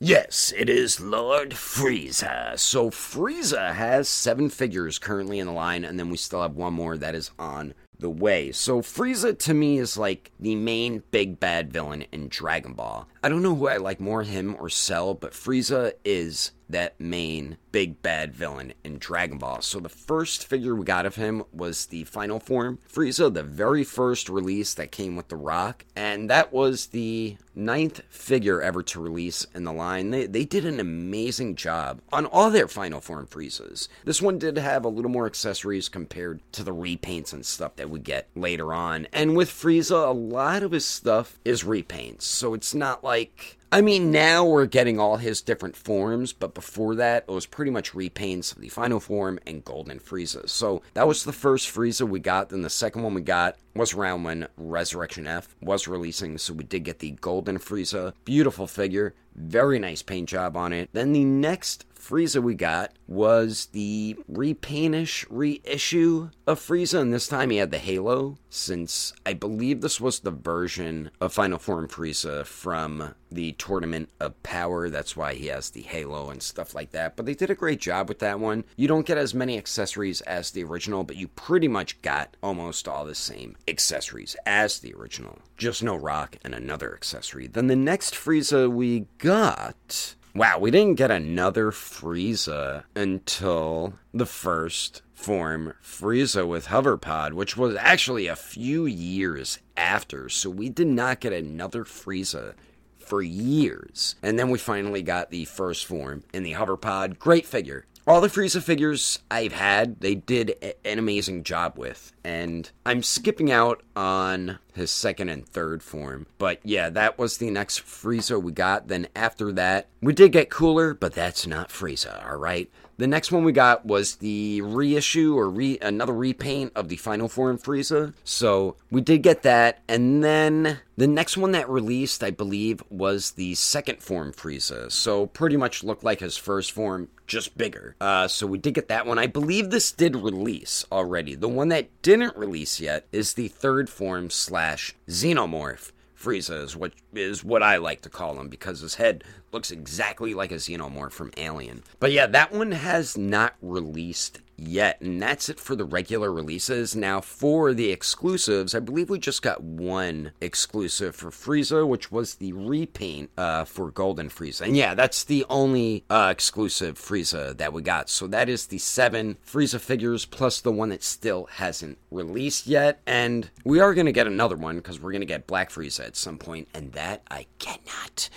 Yes, 0.00 0.52
it 0.54 0.68
is 0.68 1.00
Lord 1.00 1.52
Frieza. 1.52 2.58
So 2.58 2.90
Frieza 2.90 3.72
has 3.72 4.06
seven 4.06 4.50
figures 4.50 4.98
currently 4.98 5.38
in 5.38 5.46
the 5.46 5.52
line, 5.54 5.82
and 5.82 5.98
then 5.98 6.10
we 6.10 6.18
still 6.18 6.42
have 6.42 6.56
one 6.56 6.74
more 6.74 6.98
that 6.98 7.14
is 7.14 7.30
on 7.38 7.72
the 8.04 8.10
way. 8.10 8.52
So 8.52 8.82
Frieza 8.82 9.38
to 9.38 9.54
me 9.54 9.78
is 9.78 9.96
like 9.96 10.30
the 10.38 10.54
main 10.56 11.02
big 11.10 11.40
bad 11.40 11.72
villain 11.72 12.04
in 12.12 12.28
Dragon 12.28 12.74
Ball. 12.74 13.08
I 13.22 13.30
don't 13.30 13.42
know 13.42 13.54
who 13.54 13.66
I 13.66 13.78
like 13.78 13.98
more, 13.98 14.22
him 14.24 14.54
or 14.60 14.68
Cell, 14.68 15.14
but 15.14 15.32
Frieza 15.32 15.94
is 16.04 16.50
that 16.74 17.00
main 17.00 17.56
big 17.72 18.02
bad 18.02 18.34
villain 18.34 18.74
in 18.84 18.98
Dragon 18.98 19.38
Ball. 19.38 19.60
So 19.62 19.80
the 19.80 19.88
first 19.88 20.46
figure 20.46 20.74
we 20.74 20.84
got 20.84 21.06
of 21.06 21.16
him 21.16 21.44
was 21.52 21.86
the 21.86 22.04
final 22.04 22.38
form 22.38 22.78
Frieza, 22.92 23.32
the 23.32 23.42
very 23.42 23.84
first 23.84 24.28
release 24.28 24.74
that 24.74 24.92
came 24.92 25.16
with 25.16 25.28
the 25.28 25.36
Rock, 25.36 25.84
and 25.96 26.28
that 26.30 26.52
was 26.52 26.86
the 26.86 27.36
ninth 27.54 28.00
figure 28.08 28.60
ever 28.60 28.82
to 28.82 29.00
release 29.00 29.46
in 29.54 29.64
the 29.64 29.72
line. 29.72 30.10
They 30.10 30.26
they 30.26 30.44
did 30.44 30.64
an 30.64 30.80
amazing 30.80 31.54
job 31.54 32.00
on 32.12 32.26
all 32.26 32.50
their 32.50 32.68
final 32.68 33.00
form 33.00 33.26
Friezas. 33.26 33.88
This 34.04 34.20
one 34.20 34.38
did 34.38 34.58
have 34.58 34.84
a 34.84 34.88
little 34.88 35.10
more 35.10 35.26
accessories 35.26 35.88
compared 35.88 36.40
to 36.52 36.64
the 36.64 36.74
repaints 36.74 37.32
and 37.32 37.46
stuff 37.46 37.76
that 37.76 37.90
we 37.90 38.00
get 38.00 38.28
later 38.34 38.74
on. 38.74 39.06
And 39.12 39.36
with 39.36 39.48
Frieza, 39.48 40.08
a 40.08 40.12
lot 40.12 40.62
of 40.62 40.72
his 40.72 40.84
stuff 40.84 41.38
is 41.44 41.62
repaints, 41.62 42.22
so 42.22 42.54
it's 42.54 42.74
not 42.74 43.04
like 43.04 43.58
I 43.74 43.80
mean, 43.80 44.12
now 44.12 44.44
we're 44.44 44.66
getting 44.66 45.00
all 45.00 45.16
his 45.16 45.42
different 45.42 45.74
forms, 45.74 46.32
but 46.32 46.54
before 46.54 46.94
that, 46.94 47.24
it 47.26 47.32
was 47.32 47.44
pretty 47.44 47.72
much 47.72 47.92
repaints 47.92 48.54
of 48.54 48.62
the 48.62 48.68
final 48.68 49.00
form 49.00 49.40
and 49.48 49.64
Golden 49.64 49.98
Frieza. 49.98 50.48
So 50.48 50.82
that 50.92 51.08
was 51.08 51.24
the 51.24 51.32
first 51.32 51.68
Frieza 51.68 52.08
we 52.08 52.20
got. 52.20 52.50
Then 52.50 52.62
the 52.62 52.70
second 52.70 53.02
one 53.02 53.14
we 53.14 53.20
got 53.20 53.56
was 53.74 53.94
around 53.94 54.24
when 54.24 54.48
Resurrection 54.56 55.26
F 55.26 55.54
was 55.60 55.88
releasing, 55.88 56.38
so 56.38 56.54
we 56.54 56.64
did 56.64 56.84
get 56.84 57.00
the 57.00 57.12
Golden 57.12 57.58
Frieza. 57.58 58.12
Beautiful 58.24 58.66
figure, 58.66 59.14
very 59.34 59.78
nice 59.78 60.02
paint 60.02 60.28
job 60.28 60.56
on 60.56 60.72
it. 60.72 60.90
Then 60.92 61.12
the 61.12 61.24
next 61.24 61.84
Frieza 61.94 62.42
we 62.42 62.54
got 62.54 62.92
was 63.06 63.66
the 63.72 64.16
repaintish 64.30 65.24
reissue 65.30 66.28
of 66.46 66.60
Frieza, 66.60 67.00
and 67.00 67.12
this 67.12 67.28
time 67.28 67.50
he 67.50 67.56
had 67.56 67.70
the 67.70 67.78
halo, 67.78 68.36
since 68.50 69.12
I 69.24 69.32
believe 69.32 69.80
this 69.80 70.00
was 70.00 70.20
the 70.20 70.30
version 70.30 71.10
of 71.20 71.32
Final 71.32 71.58
Form 71.58 71.88
Frieza 71.88 72.44
from 72.44 73.14
the 73.32 73.52
Tournament 73.52 74.10
of 74.20 74.40
Power. 74.42 74.90
That's 74.90 75.16
why 75.16 75.34
he 75.34 75.46
has 75.46 75.70
the 75.70 75.80
halo 75.80 76.28
and 76.30 76.42
stuff 76.42 76.74
like 76.74 76.90
that. 76.92 77.16
But 77.16 77.26
they 77.26 77.34
did 77.34 77.50
a 77.50 77.54
great 77.54 77.80
job 77.80 78.08
with 78.08 78.18
that 78.18 78.38
one. 78.38 78.64
You 78.76 78.86
don't 78.86 79.06
get 79.06 79.18
as 79.18 79.34
many 79.34 79.56
accessories 79.56 80.20
as 80.22 80.50
the 80.50 80.62
original, 80.62 81.04
but 81.04 81.16
you 81.16 81.28
pretty 81.28 81.68
much 81.68 82.00
got 82.02 82.36
almost 82.42 82.86
all 82.86 83.06
the 83.06 83.14
same 83.14 83.56
accessories 83.68 84.36
as 84.46 84.78
the 84.78 84.94
original. 84.94 85.38
Just 85.56 85.82
no 85.82 85.96
rock 85.96 86.36
and 86.44 86.54
another 86.54 86.94
accessory. 86.94 87.46
Then 87.46 87.66
the 87.66 87.76
next 87.76 88.14
Frieza 88.14 88.70
we 88.70 89.06
got 89.18 90.14
Wow, 90.36 90.58
we 90.58 90.72
didn't 90.72 90.96
get 90.96 91.12
another 91.12 91.70
Frieza 91.70 92.82
until 92.96 93.94
the 94.12 94.26
first 94.26 95.02
form 95.12 95.74
Frieza 95.80 96.44
with 96.44 96.66
Hoverpod, 96.66 97.34
which 97.34 97.56
was 97.56 97.76
actually 97.76 98.26
a 98.26 98.34
few 98.34 98.84
years 98.84 99.60
after. 99.76 100.28
So 100.28 100.50
we 100.50 100.68
did 100.70 100.88
not 100.88 101.20
get 101.20 101.32
another 101.32 101.84
Frieza 101.84 102.54
for 102.98 103.22
years. 103.22 104.16
And 104.24 104.36
then 104.36 104.50
we 104.50 104.58
finally 104.58 105.02
got 105.02 105.30
the 105.30 105.44
first 105.44 105.86
form 105.86 106.24
in 106.32 106.42
the 106.42 106.54
Hoverpod. 106.54 107.20
Great 107.20 107.46
figure. 107.46 107.86
All 108.06 108.20
the 108.20 108.28
Frieza 108.28 108.62
figures 108.62 109.18
I've 109.30 109.52
had, 109.52 110.00
they 110.00 110.14
did 110.14 110.74
an 110.84 110.98
amazing 110.98 111.44
job 111.44 111.78
with. 111.78 112.12
And 112.22 112.70
I'm 112.84 113.02
skipping 113.02 113.50
out 113.50 113.82
on 113.96 114.58
his 114.76 114.90
second 114.90 115.28
and 115.28 115.46
third 115.46 115.82
form. 115.82 116.26
But 116.38 116.60
yeah, 116.64 116.90
that 116.90 117.18
was 117.18 117.38
the 117.38 117.50
next 117.50 117.80
Frieza 117.80 118.40
we 118.42 118.52
got. 118.52 118.88
Then 118.88 119.08
after 119.14 119.52
that, 119.52 119.88
we 120.00 120.12
did 120.12 120.32
get 120.32 120.50
Cooler, 120.50 120.94
but 120.94 121.14
that's 121.14 121.46
not 121.46 121.68
Frieza, 121.68 122.24
alright? 122.24 122.70
The 122.96 123.06
next 123.08 123.32
one 123.32 123.42
we 123.42 123.50
got 123.52 123.84
was 123.84 124.16
the 124.16 124.60
reissue 124.62 125.36
or 125.36 125.50
re- 125.50 125.78
another 125.82 126.12
repaint 126.12 126.72
of 126.76 126.88
the 126.88 126.96
Final 126.96 127.28
Form 127.28 127.58
Frieza. 127.58 128.14
So 128.22 128.76
we 128.90 129.00
did 129.00 129.22
get 129.22 129.42
that. 129.42 129.82
And 129.88 130.22
then 130.22 130.78
the 130.96 131.08
next 131.08 131.36
one 131.36 131.52
that 131.52 131.68
released, 131.68 132.22
I 132.22 132.30
believe, 132.30 132.84
was 132.90 133.32
the 133.32 133.56
second 133.56 134.00
form 134.00 134.32
Frieza. 134.32 134.92
So 134.92 135.26
pretty 135.26 135.56
much 135.56 135.82
looked 135.82 136.04
like 136.04 136.20
his 136.20 136.36
first 136.36 136.70
form, 136.70 137.08
just 137.26 137.58
bigger. 137.58 137.96
Uh, 138.00 138.28
so 138.28 138.46
we 138.46 138.58
did 138.58 138.74
get 138.74 138.86
that 138.88 139.06
one. 139.06 139.18
I 139.18 139.26
believe 139.26 139.70
this 139.70 139.90
did 139.90 140.14
release 140.14 140.84
already. 140.92 141.34
The 141.34 141.48
one 141.48 141.68
that 141.70 141.90
didn't 142.02 142.36
release 142.36 142.78
yet 142.78 143.06
is 143.10 143.34
the 143.34 143.48
third 143.48 143.90
form 143.90 144.30
slash 144.30 144.63
Xenomorph. 145.08 145.92
Frieza 146.18 146.62
is 146.62 146.74
what 146.74 146.92
is 147.12 147.44
what 147.44 147.62
I 147.62 147.76
like 147.76 148.00
to 148.02 148.08
call 148.08 148.40
him 148.40 148.48
because 148.48 148.80
his 148.80 148.94
head 148.94 149.24
looks 149.52 149.70
exactly 149.70 150.32
like 150.32 150.50
a 150.50 150.56
xenomorph 150.56 151.12
from 151.12 151.32
Alien. 151.36 151.82
But 152.00 152.12
yeah, 152.12 152.26
that 152.28 152.50
one 152.50 152.72
has 152.72 153.18
not 153.18 153.54
released 153.60 154.40
yet, 154.56 155.00
and 155.00 155.20
that's 155.20 155.48
it 155.48 155.58
for 155.58 155.76
the 155.76 155.84
regular 155.84 156.32
releases. 156.32 156.94
Now 156.94 157.20
for 157.20 157.74
the 157.74 157.90
exclusives, 157.90 158.74
I 158.74 158.80
believe 158.80 159.10
we 159.10 159.18
just 159.18 159.42
got 159.42 159.62
one 159.62 160.32
exclusive 160.40 161.14
for 161.16 161.30
Frieza, 161.30 161.86
which 161.86 162.10
was 162.10 162.36
the 162.36 162.52
repaint 162.52 163.30
uh, 163.36 163.64
for 163.64 163.90
Golden 163.90 164.28
Frieza. 164.28 164.62
And 164.62 164.76
yeah, 164.76 164.94
that's 164.94 165.24
the 165.24 165.44
only 165.48 166.04
uh, 166.10 166.28
exclusive 166.30 166.98
Frieza 166.98 167.56
that 167.56 167.72
we 167.72 167.82
got. 167.82 168.08
So 168.08 168.26
that 168.28 168.48
is 168.48 168.66
the 168.66 168.78
seven 168.78 169.36
Frieza 169.46 169.80
figures 169.80 170.24
plus 170.24 170.60
the 170.60 170.72
one 170.72 170.90
that 170.90 171.02
still 171.02 171.46
hasn't 171.52 171.98
released 172.10 172.66
yet. 172.66 173.00
And 173.06 173.50
we 173.64 173.80
are 173.80 173.94
going 173.94 174.06
to 174.06 174.12
get 174.12 174.26
another 174.26 174.56
one 174.56 174.76
because 174.76 175.00
we're 175.00 175.12
going 175.12 175.20
to 175.20 175.26
get 175.26 175.46
Black 175.46 175.70
Frieza 175.70 176.06
at 176.06 176.16
some 176.16 176.38
point, 176.38 176.68
and 176.74 176.92
that 176.92 177.22
I 177.30 177.46
cannot 177.58 178.28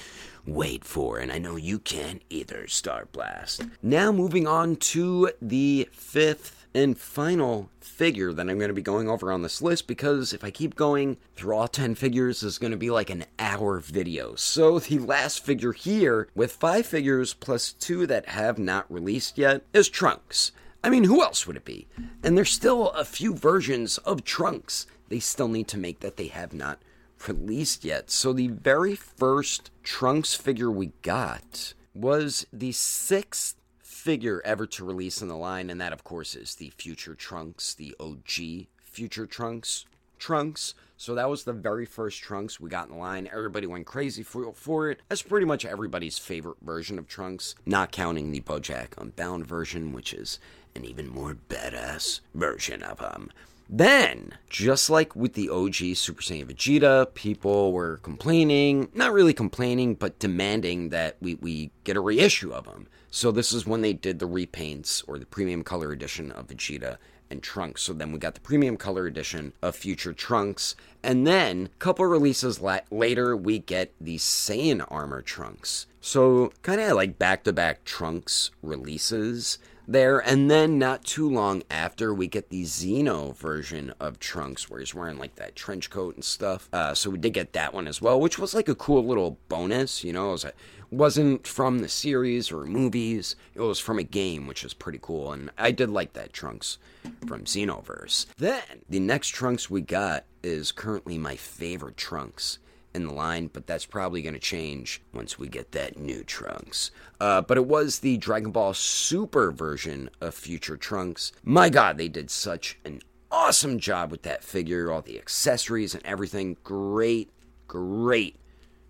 wait 0.47 0.86
for, 0.86 1.19
and 1.19 1.31
I 1.31 1.38
know 1.38 1.57
you 1.57 1.77
can't 1.77 2.21
either, 2.29 2.67
Star 2.67 3.07
Blast. 3.12 3.65
Now, 3.83 4.12
moving 4.12 4.47
on 4.47 4.77
to 4.77 5.31
the 5.41 5.88
fifth 5.91 6.65
and 6.73 6.97
final 6.97 7.69
figure 7.79 8.31
that 8.31 8.49
I'm 8.49 8.57
going 8.57 8.69
to 8.69 8.73
be 8.73 8.81
going 8.81 9.10
over 9.10 9.31
on 9.31 9.41
this 9.41 9.62
list 9.62 9.88
because 9.88 10.31
if 10.31 10.43
I 10.43 10.51
keep 10.51 10.75
going 10.75 11.17
through 11.36 11.55
all 11.55 11.67
10 11.67 11.95
figures 11.95 12.43
is 12.43 12.60
going 12.60 12.71
to 12.71 12.77
be 12.77 12.89
like 12.89 13.10
an 13.10 13.25
hour 13.39 13.79
video. 13.79 14.36
So 14.36 14.79
the 14.79 14.99
last 14.99 15.43
figure 15.43 15.73
here 15.73 16.27
with 16.36 16.51
5 16.51 16.86
figures 16.86 17.33
plus 17.33 17.73
2 17.73 18.07
that 18.07 18.29
have 18.29 18.60
not 18.60 18.91
released 18.91 19.38
yet 19.38 19.63
is 19.73 19.89
Trunks. 19.89 20.51
I 20.83 20.89
mean, 20.89 21.05
who 21.05 21.21
else 21.21 21.47
would 21.47 21.57
it 21.57 21.65
be? 21.65 21.88
And 22.23 22.38
there's 22.38 22.51
still 22.51 22.91
a 22.91 23.03
few 23.03 23.33
versions 23.33 23.97
of 23.99 24.23
Trunks 24.23 24.86
they 25.10 25.19
still 25.19 25.47
need 25.47 25.67
to 25.69 25.77
make 25.77 26.01
that 26.01 26.17
they 26.17 26.27
have 26.27 26.53
not 26.53 26.79
released 27.27 27.84
yet. 27.84 28.10
So 28.10 28.34
the 28.34 28.47
very 28.47 28.95
first 28.95 29.71
Trunks 29.84 30.34
figure 30.34 30.71
we 30.71 30.88
got 31.01 31.73
was 31.93 32.45
the 32.51 32.71
sixth 32.71 33.56
figure 33.80 34.41
ever 34.45 34.65
to 34.67 34.86
release 34.86 35.21
in 35.21 35.27
the 35.27 35.36
line, 35.36 35.69
and 35.69 35.82
that, 35.82 35.93
of 35.93 36.03
course, 36.03 36.36
is 36.36 36.56
the 36.56 36.69
Future 36.69 37.15
Trunks, 37.15 37.73
the 37.73 37.95
OG 37.99 38.67
Future 38.84 39.25
Trunks. 39.25 39.86
Trunks. 40.19 40.73
So 40.95 41.13
that 41.13 41.30
was 41.30 41.43
the 41.43 41.53
very 41.53 41.86
first 41.86 42.21
Trunks 42.21 42.60
we 42.60 42.69
got 42.69 42.89
in 42.89 42.97
line. 42.97 43.30
Everybody 43.32 43.67
went 43.67 43.86
crazy 43.86 44.23
for, 44.23 44.53
for 44.53 44.89
it. 44.89 45.01
That's 45.10 45.21
pretty 45.21 45.45
much 45.45 45.65
everybody's 45.65 46.17
favorite 46.17 46.58
version 46.62 46.97
of 46.97 47.08
Trunks, 47.08 47.53
not 47.65 47.91
counting 47.91 48.32
the 48.32 48.41
Bojack 48.41 48.97
Unbound 48.97 49.45
version, 49.45 49.93
which 49.93 50.13
is 50.13 50.39
an 50.75 50.86
even 50.86 51.08
more 51.08 51.36
badass 51.49 52.21
version 52.34 52.82
of 52.84 52.99
him. 52.99 53.32
Then, 53.69 54.34
just 54.49 54.89
like 54.89 55.15
with 55.15 55.34
the 55.34 55.49
OG 55.49 55.95
Super 55.95 56.21
Saiyan 56.21 56.45
Vegeta, 56.45 57.13
people 57.13 57.73
were 57.73 57.97
complaining, 57.97 58.89
not 58.93 59.12
really 59.12 59.34
complaining, 59.34 59.95
but 59.95 60.19
demanding 60.19 60.89
that 60.89 61.17
we, 61.19 61.36
we 61.36 61.71
get 61.84 61.97
a 61.97 62.01
reissue 62.01 62.53
of 62.53 62.65
him. 62.65 62.88
So 63.12 63.32
this 63.32 63.51
is 63.51 63.65
when 63.65 63.82
they 63.82 63.93
did 63.93 64.19
the 64.19 64.27
repaints 64.27 65.03
or 65.08 65.19
the 65.19 65.25
premium 65.25 65.63
color 65.63 65.91
edition 65.91 66.32
of 66.32 66.47
Vegeta 66.47 66.97
and 67.30 67.43
Trunks. 67.43 67.82
So 67.82 67.93
then 67.93 68.12
we 68.12 68.19
got 68.19 68.36
the 68.36 68.41
premium 68.41 68.77
color 68.77 69.06
edition 69.06 69.53
of 69.62 69.75
Future 69.75 70.13
Trunks. 70.13 70.75
And 71.03 71.27
then, 71.27 71.69
a 71.73 71.77
couple 71.80 72.06
releases 72.06 72.62
la- 72.62 72.80
later, 72.89 73.36
we 73.36 73.60
get 73.60 73.93
the 73.99 74.17
Saiyan 74.17 74.86
Armor 74.89 75.21
Trunks. 75.21 75.88
So, 75.99 76.53
kind 76.62 76.80
of 76.80 76.95
like 76.95 77.19
back 77.19 77.43
to 77.43 77.53
back 77.53 77.84
Trunks 77.84 78.51
releases 78.62 79.58
there. 79.88 80.19
And 80.19 80.50
then, 80.52 80.78
not 80.78 81.04
too 81.04 81.30
long 81.30 81.63
after, 81.69 82.13
we 82.13 82.28
get 82.28 82.50
the 82.50 82.63
Xeno 82.63 83.36
version 83.36 83.93
of 84.00 84.19
Trunks, 84.19 84.69
where 84.69 84.80
he's 84.80 84.93
wearing 84.93 85.17
like 85.17 85.36
that 85.36 85.56
trench 85.56 85.89
coat 85.89 86.15
and 86.15 86.23
stuff. 86.23 86.69
Uh, 86.73 86.93
so, 86.93 87.10
we 87.10 87.17
did 87.17 87.34
get 87.34 87.54
that 87.54 87.73
one 87.73 87.88
as 87.88 88.02
well, 88.02 88.19
which 88.19 88.38
was 88.38 88.54
like 88.54 88.67
a 88.67 88.76
cool 88.76 89.06
little 89.06 89.39
bonus, 89.50 90.04
you 90.04 90.13
know. 90.13 90.30
It 90.30 90.32
was 90.34 90.45
a, 90.45 90.54
wasn't 90.89 91.47
from 91.47 91.80
the 91.80 91.89
series 91.89 92.52
or 92.52 92.65
movies. 92.65 93.36
It 93.54 93.62
was 93.62 93.80
from 93.80 94.00
a 94.00 94.04
game, 94.04 94.47
which 94.47 94.63
is 94.63 94.73
pretty 94.73 95.00
cool. 95.02 95.32
And 95.32 95.52
I 95.58 95.71
did 95.71 95.89
like 95.89 96.13
that 96.13 96.34
Trunks 96.34 96.78
from 97.26 97.43
Xenoverse. 97.43 98.26
Then, 98.38 98.62
the 98.89 99.00
next 99.00 99.30
Trunks 99.30 99.69
we 99.69 99.82
got 99.82 100.26
is 100.43 100.71
currently 100.71 101.17
my 101.17 101.36
favorite 101.36 101.97
Trunks 101.97 102.60
in 102.97 103.07
the 103.07 103.13
line, 103.13 103.49
but 103.53 103.65
that's 103.65 103.86
probably 103.86 104.21
going 104.21 104.33
to 104.33 104.39
change 104.39 105.01
once 105.13 105.39
we 105.39 105.47
get 105.47 105.71
that 105.71 105.97
new 105.97 106.23
Trunks. 106.23 106.91
Uh, 107.21 107.41
but 107.41 107.57
it 107.57 107.65
was 107.65 107.99
the 107.99 108.17
Dragon 108.17 108.51
Ball 108.51 108.73
Super 108.73 109.51
version 109.51 110.10
of 110.19 110.33
Future 110.33 110.75
Trunks. 110.75 111.31
My 111.43 111.69
god, 111.69 111.97
they 111.97 112.10
did 112.10 112.29
such 112.29 112.77
an 112.83 113.01
awesome 113.31 113.79
job 113.79 114.12
with 114.12 114.23
that 114.23 114.43
figure, 114.43 114.91
all 114.91 115.01
the 115.01 115.17
accessories 115.17 115.93
and 115.93 116.05
everything. 116.05 116.57
Great, 116.63 117.31
great 117.67 118.36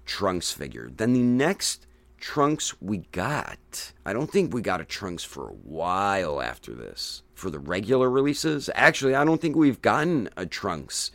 Trunks 0.05 0.51
figure. 0.51 0.89
Then 0.95 1.13
the 1.13 1.19
next 1.19 1.85
Trunks 2.19 2.81
we 2.81 2.99
got. 3.11 3.93
I 4.05 4.13
don't 4.13 4.31
think 4.31 4.53
we 4.53 4.61
got 4.61 4.81
a 4.81 4.85
Trunks 4.85 5.23
for 5.23 5.49
a 5.49 5.53
while 5.53 6.41
after 6.41 6.73
this. 6.73 7.21
For 7.35 7.51
the 7.51 7.59
regular 7.59 8.09
releases, 8.09 8.69
actually, 8.73 9.13
I 9.13 9.23
don't 9.23 9.39
think 9.39 9.55
we've 9.55 9.81
gotten 9.81 10.29
a 10.35 10.47
Trunks 10.47 11.11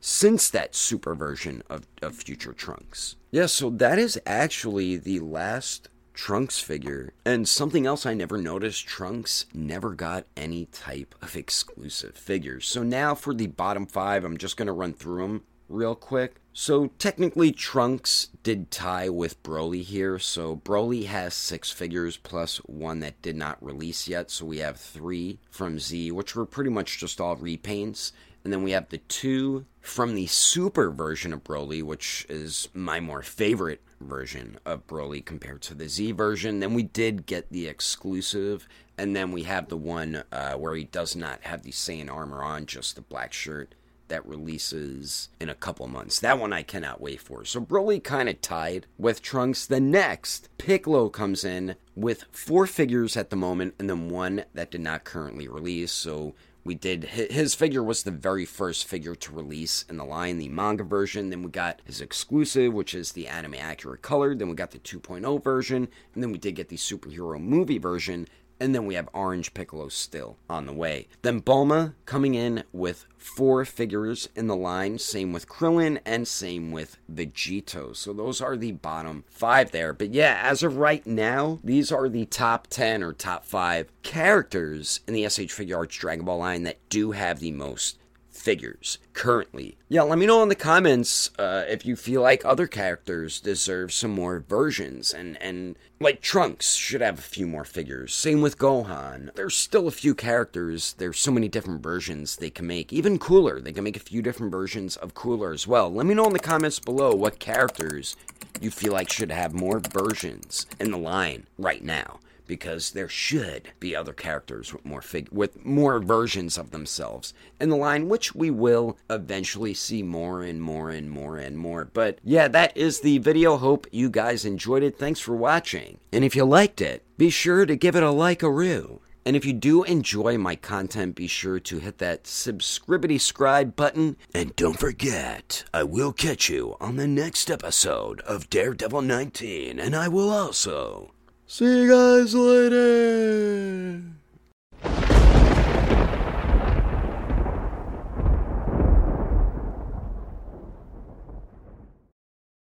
since 0.00 0.50
that 0.50 0.74
super 0.74 1.14
version 1.14 1.62
of, 1.68 1.86
of 2.02 2.16
Future 2.16 2.52
Trunks. 2.52 3.16
Yeah, 3.30 3.46
so 3.46 3.70
that 3.70 3.98
is 3.98 4.20
actually 4.26 4.96
the 4.96 5.20
last 5.20 5.88
Trunks 6.14 6.58
figure. 6.58 7.12
And 7.24 7.46
something 7.46 7.86
else 7.86 8.06
I 8.06 8.14
never 8.14 8.38
noticed 8.38 8.86
Trunks 8.86 9.46
never 9.52 9.94
got 9.94 10.26
any 10.36 10.66
type 10.66 11.14
of 11.20 11.36
exclusive 11.36 12.16
figures. 12.16 12.66
So 12.66 12.82
now 12.82 13.14
for 13.14 13.34
the 13.34 13.48
bottom 13.48 13.86
five, 13.86 14.24
I'm 14.24 14.38
just 14.38 14.56
going 14.56 14.66
to 14.66 14.72
run 14.72 14.94
through 14.94 15.22
them 15.22 15.42
real 15.68 15.94
quick. 15.94 16.40
So 16.52 16.86
technically, 16.98 17.52
Trunks 17.52 18.28
did 18.42 18.70
tie 18.70 19.10
with 19.10 19.42
Broly 19.42 19.82
here. 19.82 20.18
So 20.18 20.56
Broly 20.56 21.04
has 21.04 21.34
six 21.34 21.70
figures 21.70 22.16
plus 22.16 22.56
one 22.58 23.00
that 23.00 23.20
did 23.20 23.36
not 23.36 23.62
release 23.62 24.08
yet. 24.08 24.30
So 24.30 24.46
we 24.46 24.58
have 24.58 24.78
three 24.78 25.38
from 25.50 25.78
Z, 25.78 26.12
which 26.12 26.34
were 26.34 26.46
pretty 26.46 26.70
much 26.70 26.98
just 26.98 27.20
all 27.20 27.36
repaints. 27.36 28.12
And 28.46 28.52
then 28.52 28.62
we 28.62 28.70
have 28.70 28.90
the 28.90 28.98
two 28.98 29.66
from 29.80 30.14
the 30.14 30.28
super 30.28 30.88
version 30.92 31.32
of 31.32 31.42
Broly, 31.42 31.82
which 31.82 32.24
is 32.28 32.68
my 32.72 33.00
more 33.00 33.22
favorite 33.22 33.82
version 34.00 34.60
of 34.64 34.86
Broly 34.86 35.24
compared 35.24 35.62
to 35.62 35.74
the 35.74 35.88
Z 35.88 36.12
version. 36.12 36.60
Then 36.60 36.72
we 36.72 36.84
did 36.84 37.26
get 37.26 37.50
the 37.50 37.66
exclusive, 37.66 38.68
and 38.96 39.16
then 39.16 39.32
we 39.32 39.42
have 39.42 39.66
the 39.66 39.76
one 39.76 40.22
uh, 40.30 40.52
where 40.52 40.76
he 40.76 40.84
does 40.84 41.16
not 41.16 41.40
have 41.42 41.64
the 41.64 41.72
Saiyan 41.72 42.08
armor 42.08 42.44
on, 42.44 42.66
just 42.66 42.94
the 42.94 43.02
black 43.02 43.32
shirt 43.32 43.74
that 44.06 44.24
releases 44.24 45.28
in 45.40 45.48
a 45.48 45.54
couple 45.56 45.88
months. 45.88 46.20
That 46.20 46.38
one 46.38 46.52
I 46.52 46.62
cannot 46.62 47.00
wait 47.00 47.20
for. 47.20 47.44
So 47.44 47.60
Broly 47.60 48.00
kind 48.00 48.28
of 48.28 48.40
tied 48.40 48.86
with 48.96 49.22
Trunks. 49.22 49.66
The 49.66 49.80
next, 49.80 50.50
Piccolo 50.56 51.08
comes 51.08 51.42
in 51.42 51.74
with 51.96 52.26
four 52.30 52.68
figures 52.68 53.16
at 53.16 53.30
the 53.30 53.34
moment, 53.34 53.74
and 53.80 53.90
then 53.90 54.08
one 54.08 54.44
that 54.54 54.70
did 54.70 54.82
not 54.82 55.02
currently 55.02 55.48
release. 55.48 55.90
So 55.90 56.36
we 56.66 56.74
did 56.74 57.04
his 57.04 57.54
figure 57.54 57.82
was 57.82 58.02
the 58.02 58.10
very 58.10 58.44
first 58.44 58.86
figure 58.86 59.14
to 59.14 59.32
release 59.32 59.84
in 59.88 59.96
the 59.96 60.04
line 60.04 60.38
the 60.38 60.48
manga 60.48 60.84
version. 60.84 61.30
Then 61.30 61.42
we 61.42 61.50
got 61.50 61.80
his 61.84 62.00
exclusive 62.00 62.72
which 62.72 62.94
is 62.94 63.12
the 63.12 63.28
anime 63.28 63.54
accurate 63.54 64.02
color. 64.02 64.34
Then 64.34 64.48
we 64.48 64.54
got 64.54 64.72
the 64.72 64.78
2.0 64.78 65.42
version. 65.42 65.88
And 66.14 66.22
then 66.22 66.32
we 66.32 66.38
did 66.38 66.56
get 66.56 66.68
the 66.68 66.76
superhero 66.76 67.40
movie 67.40 67.78
version 67.78 68.26
and 68.60 68.74
then 68.74 68.86
we 68.86 68.94
have 68.94 69.08
Orange 69.12 69.54
Piccolo 69.54 69.88
still 69.88 70.36
on 70.48 70.66
the 70.66 70.72
way. 70.72 71.08
Then 71.22 71.40
Bulma 71.40 71.94
coming 72.04 72.34
in 72.34 72.64
with 72.72 73.06
four 73.16 73.64
figures 73.64 74.28
in 74.34 74.46
the 74.46 74.56
line, 74.56 74.98
same 74.98 75.32
with 75.32 75.48
Krillin 75.48 75.98
and 76.04 76.26
same 76.26 76.70
with 76.70 76.96
Vegito. 77.12 77.94
So 77.94 78.12
those 78.12 78.40
are 78.40 78.56
the 78.56 78.72
bottom 78.72 79.24
five 79.28 79.72
there. 79.72 79.92
But 79.92 80.12
yeah, 80.14 80.40
as 80.42 80.62
of 80.62 80.76
right 80.76 81.06
now, 81.06 81.58
these 81.62 81.90
are 81.90 82.08
the 82.08 82.26
top 82.26 82.68
10 82.68 83.02
or 83.02 83.12
top 83.12 83.44
five 83.44 83.90
characters 84.02 85.00
in 85.06 85.14
the 85.14 85.28
SH 85.28 85.52
Figuarts 85.52 85.98
Dragon 85.98 86.24
Ball 86.24 86.38
line 86.38 86.62
that 86.62 86.78
do 86.88 87.12
have 87.12 87.40
the 87.40 87.52
most 87.52 87.98
figures 88.46 88.98
currently. 89.12 89.76
Yeah, 89.88 90.02
let 90.02 90.20
me 90.20 90.26
know 90.26 90.40
in 90.40 90.48
the 90.48 90.54
comments 90.54 91.32
uh, 91.36 91.64
if 91.66 91.84
you 91.84 91.96
feel 91.96 92.22
like 92.22 92.44
other 92.44 92.68
characters 92.68 93.40
deserve 93.40 93.92
some 93.92 94.12
more 94.12 94.38
versions, 94.38 95.12
and 95.12 95.36
and 95.42 95.74
like 95.98 96.20
Trunks 96.20 96.74
should 96.74 97.00
have 97.00 97.18
a 97.18 97.22
few 97.22 97.48
more 97.48 97.64
figures. 97.64 98.14
Same 98.14 98.40
with 98.40 98.56
Gohan. 98.56 99.34
There's 99.34 99.56
still 99.56 99.88
a 99.88 99.98
few 100.02 100.14
characters. 100.14 100.94
There's 100.96 101.18
so 101.18 101.32
many 101.32 101.48
different 101.48 101.82
versions 101.82 102.36
they 102.36 102.50
can 102.50 102.68
make. 102.68 102.92
Even 102.92 103.18
Cooler, 103.18 103.60
they 103.60 103.72
can 103.72 103.82
make 103.82 103.96
a 103.96 104.10
few 104.10 104.22
different 104.22 104.52
versions 104.52 104.96
of 104.96 105.14
Cooler 105.14 105.52
as 105.52 105.66
well. 105.66 105.92
Let 105.92 106.06
me 106.06 106.14
know 106.14 106.28
in 106.28 106.32
the 106.32 106.38
comments 106.38 106.78
below 106.78 107.16
what 107.16 107.40
characters 107.40 108.14
you 108.60 108.70
feel 108.70 108.92
like 108.92 109.10
should 109.10 109.32
have 109.32 109.54
more 109.54 109.80
versions 109.80 110.66
in 110.78 110.92
the 110.92 110.98
line 110.98 111.48
right 111.58 111.82
now 111.82 112.20
because 112.46 112.90
there 112.90 113.08
should 113.08 113.70
be 113.80 113.94
other 113.94 114.12
characters 114.12 114.72
with 114.72 114.84
more 114.84 115.02
fig- 115.02 115.28
with 115.30 115.64
more 115.64 115.98
versions 116.00 116.58
of 116.58 116.70
themselves. 116.70 117.34
In 117.60 117.68
the 117.68 117.76
line 117.76 118.08
which 118.08 118.34
we 118.34 118.50
will 118.50 118.96
eventually 119.10 119.74
see 119.74 120.02
more 120.02 120.42
and 120.42 120.60
more 120.62 120.90
and 120.90 121.10
more 121.10 121.36
and 121.36 121.58
more. 121.58 121.84
But 121.84 122.18
yeah 122.22 122.48
that 122.48 122.76
is 122.76 123.00
the 123.00 123.18
video. 123.18 123.56
Hope 123.56 123.86
you 123.90 124.10
guys 124.10 124.44
enjoyed 124.44 124.82
it. 124.82 124.98
Thanks 124.98 125.20
for 125.20 125.34
watching. 125.34 125.98
And 126.12 126.24
if 126.24 126.36
you 126.36 126.44
liked 126.44 126.80
it 126.80 127.02
be 127.18 127.30
sure 127.30 127.64
to 127.66 127.76
give 127.76 127.96
it 127.96 128.02
a 128.02 128.10
like 128.10 128.42
a 128.42 128.50
roo 128.50 129.00
and 129.26 129.34
if 129.34 129.44
you 129.44 129.52
do 129.52 129.82
enjoy 129.82 130.38
my 130.38 130.54
content, 130.54 131.16
be 131.16 131.26
sure 131.26 131.58
to 131.58 131.80
hit 131.80 131.98
that 131.98 132.28
subscribity 132.28 133.18
scribe 133.18 133.74
button. 133.74 134.16
And 134.32 134.54
don't 134.54 134.78
forget, 134.78 135.64
I 135.74 135.82
will 135.82 136.12
catch 136.12 136.48
you 136.48 136.76
on 136.80 136.94
the 136.94 137.08
next 137.08 137.50
episode 137.50 138.20
of 138.20 138.48
Daredevil 138.48 139.02
19, 139.02 139.80
and 139.80 139.96
I 139.96 140.06
will 140.06 140.30
also 140.30 141.10
See 141.48 141.64
you 141.64 141.88
guys 141.88 142.34
later. 142.34 144.02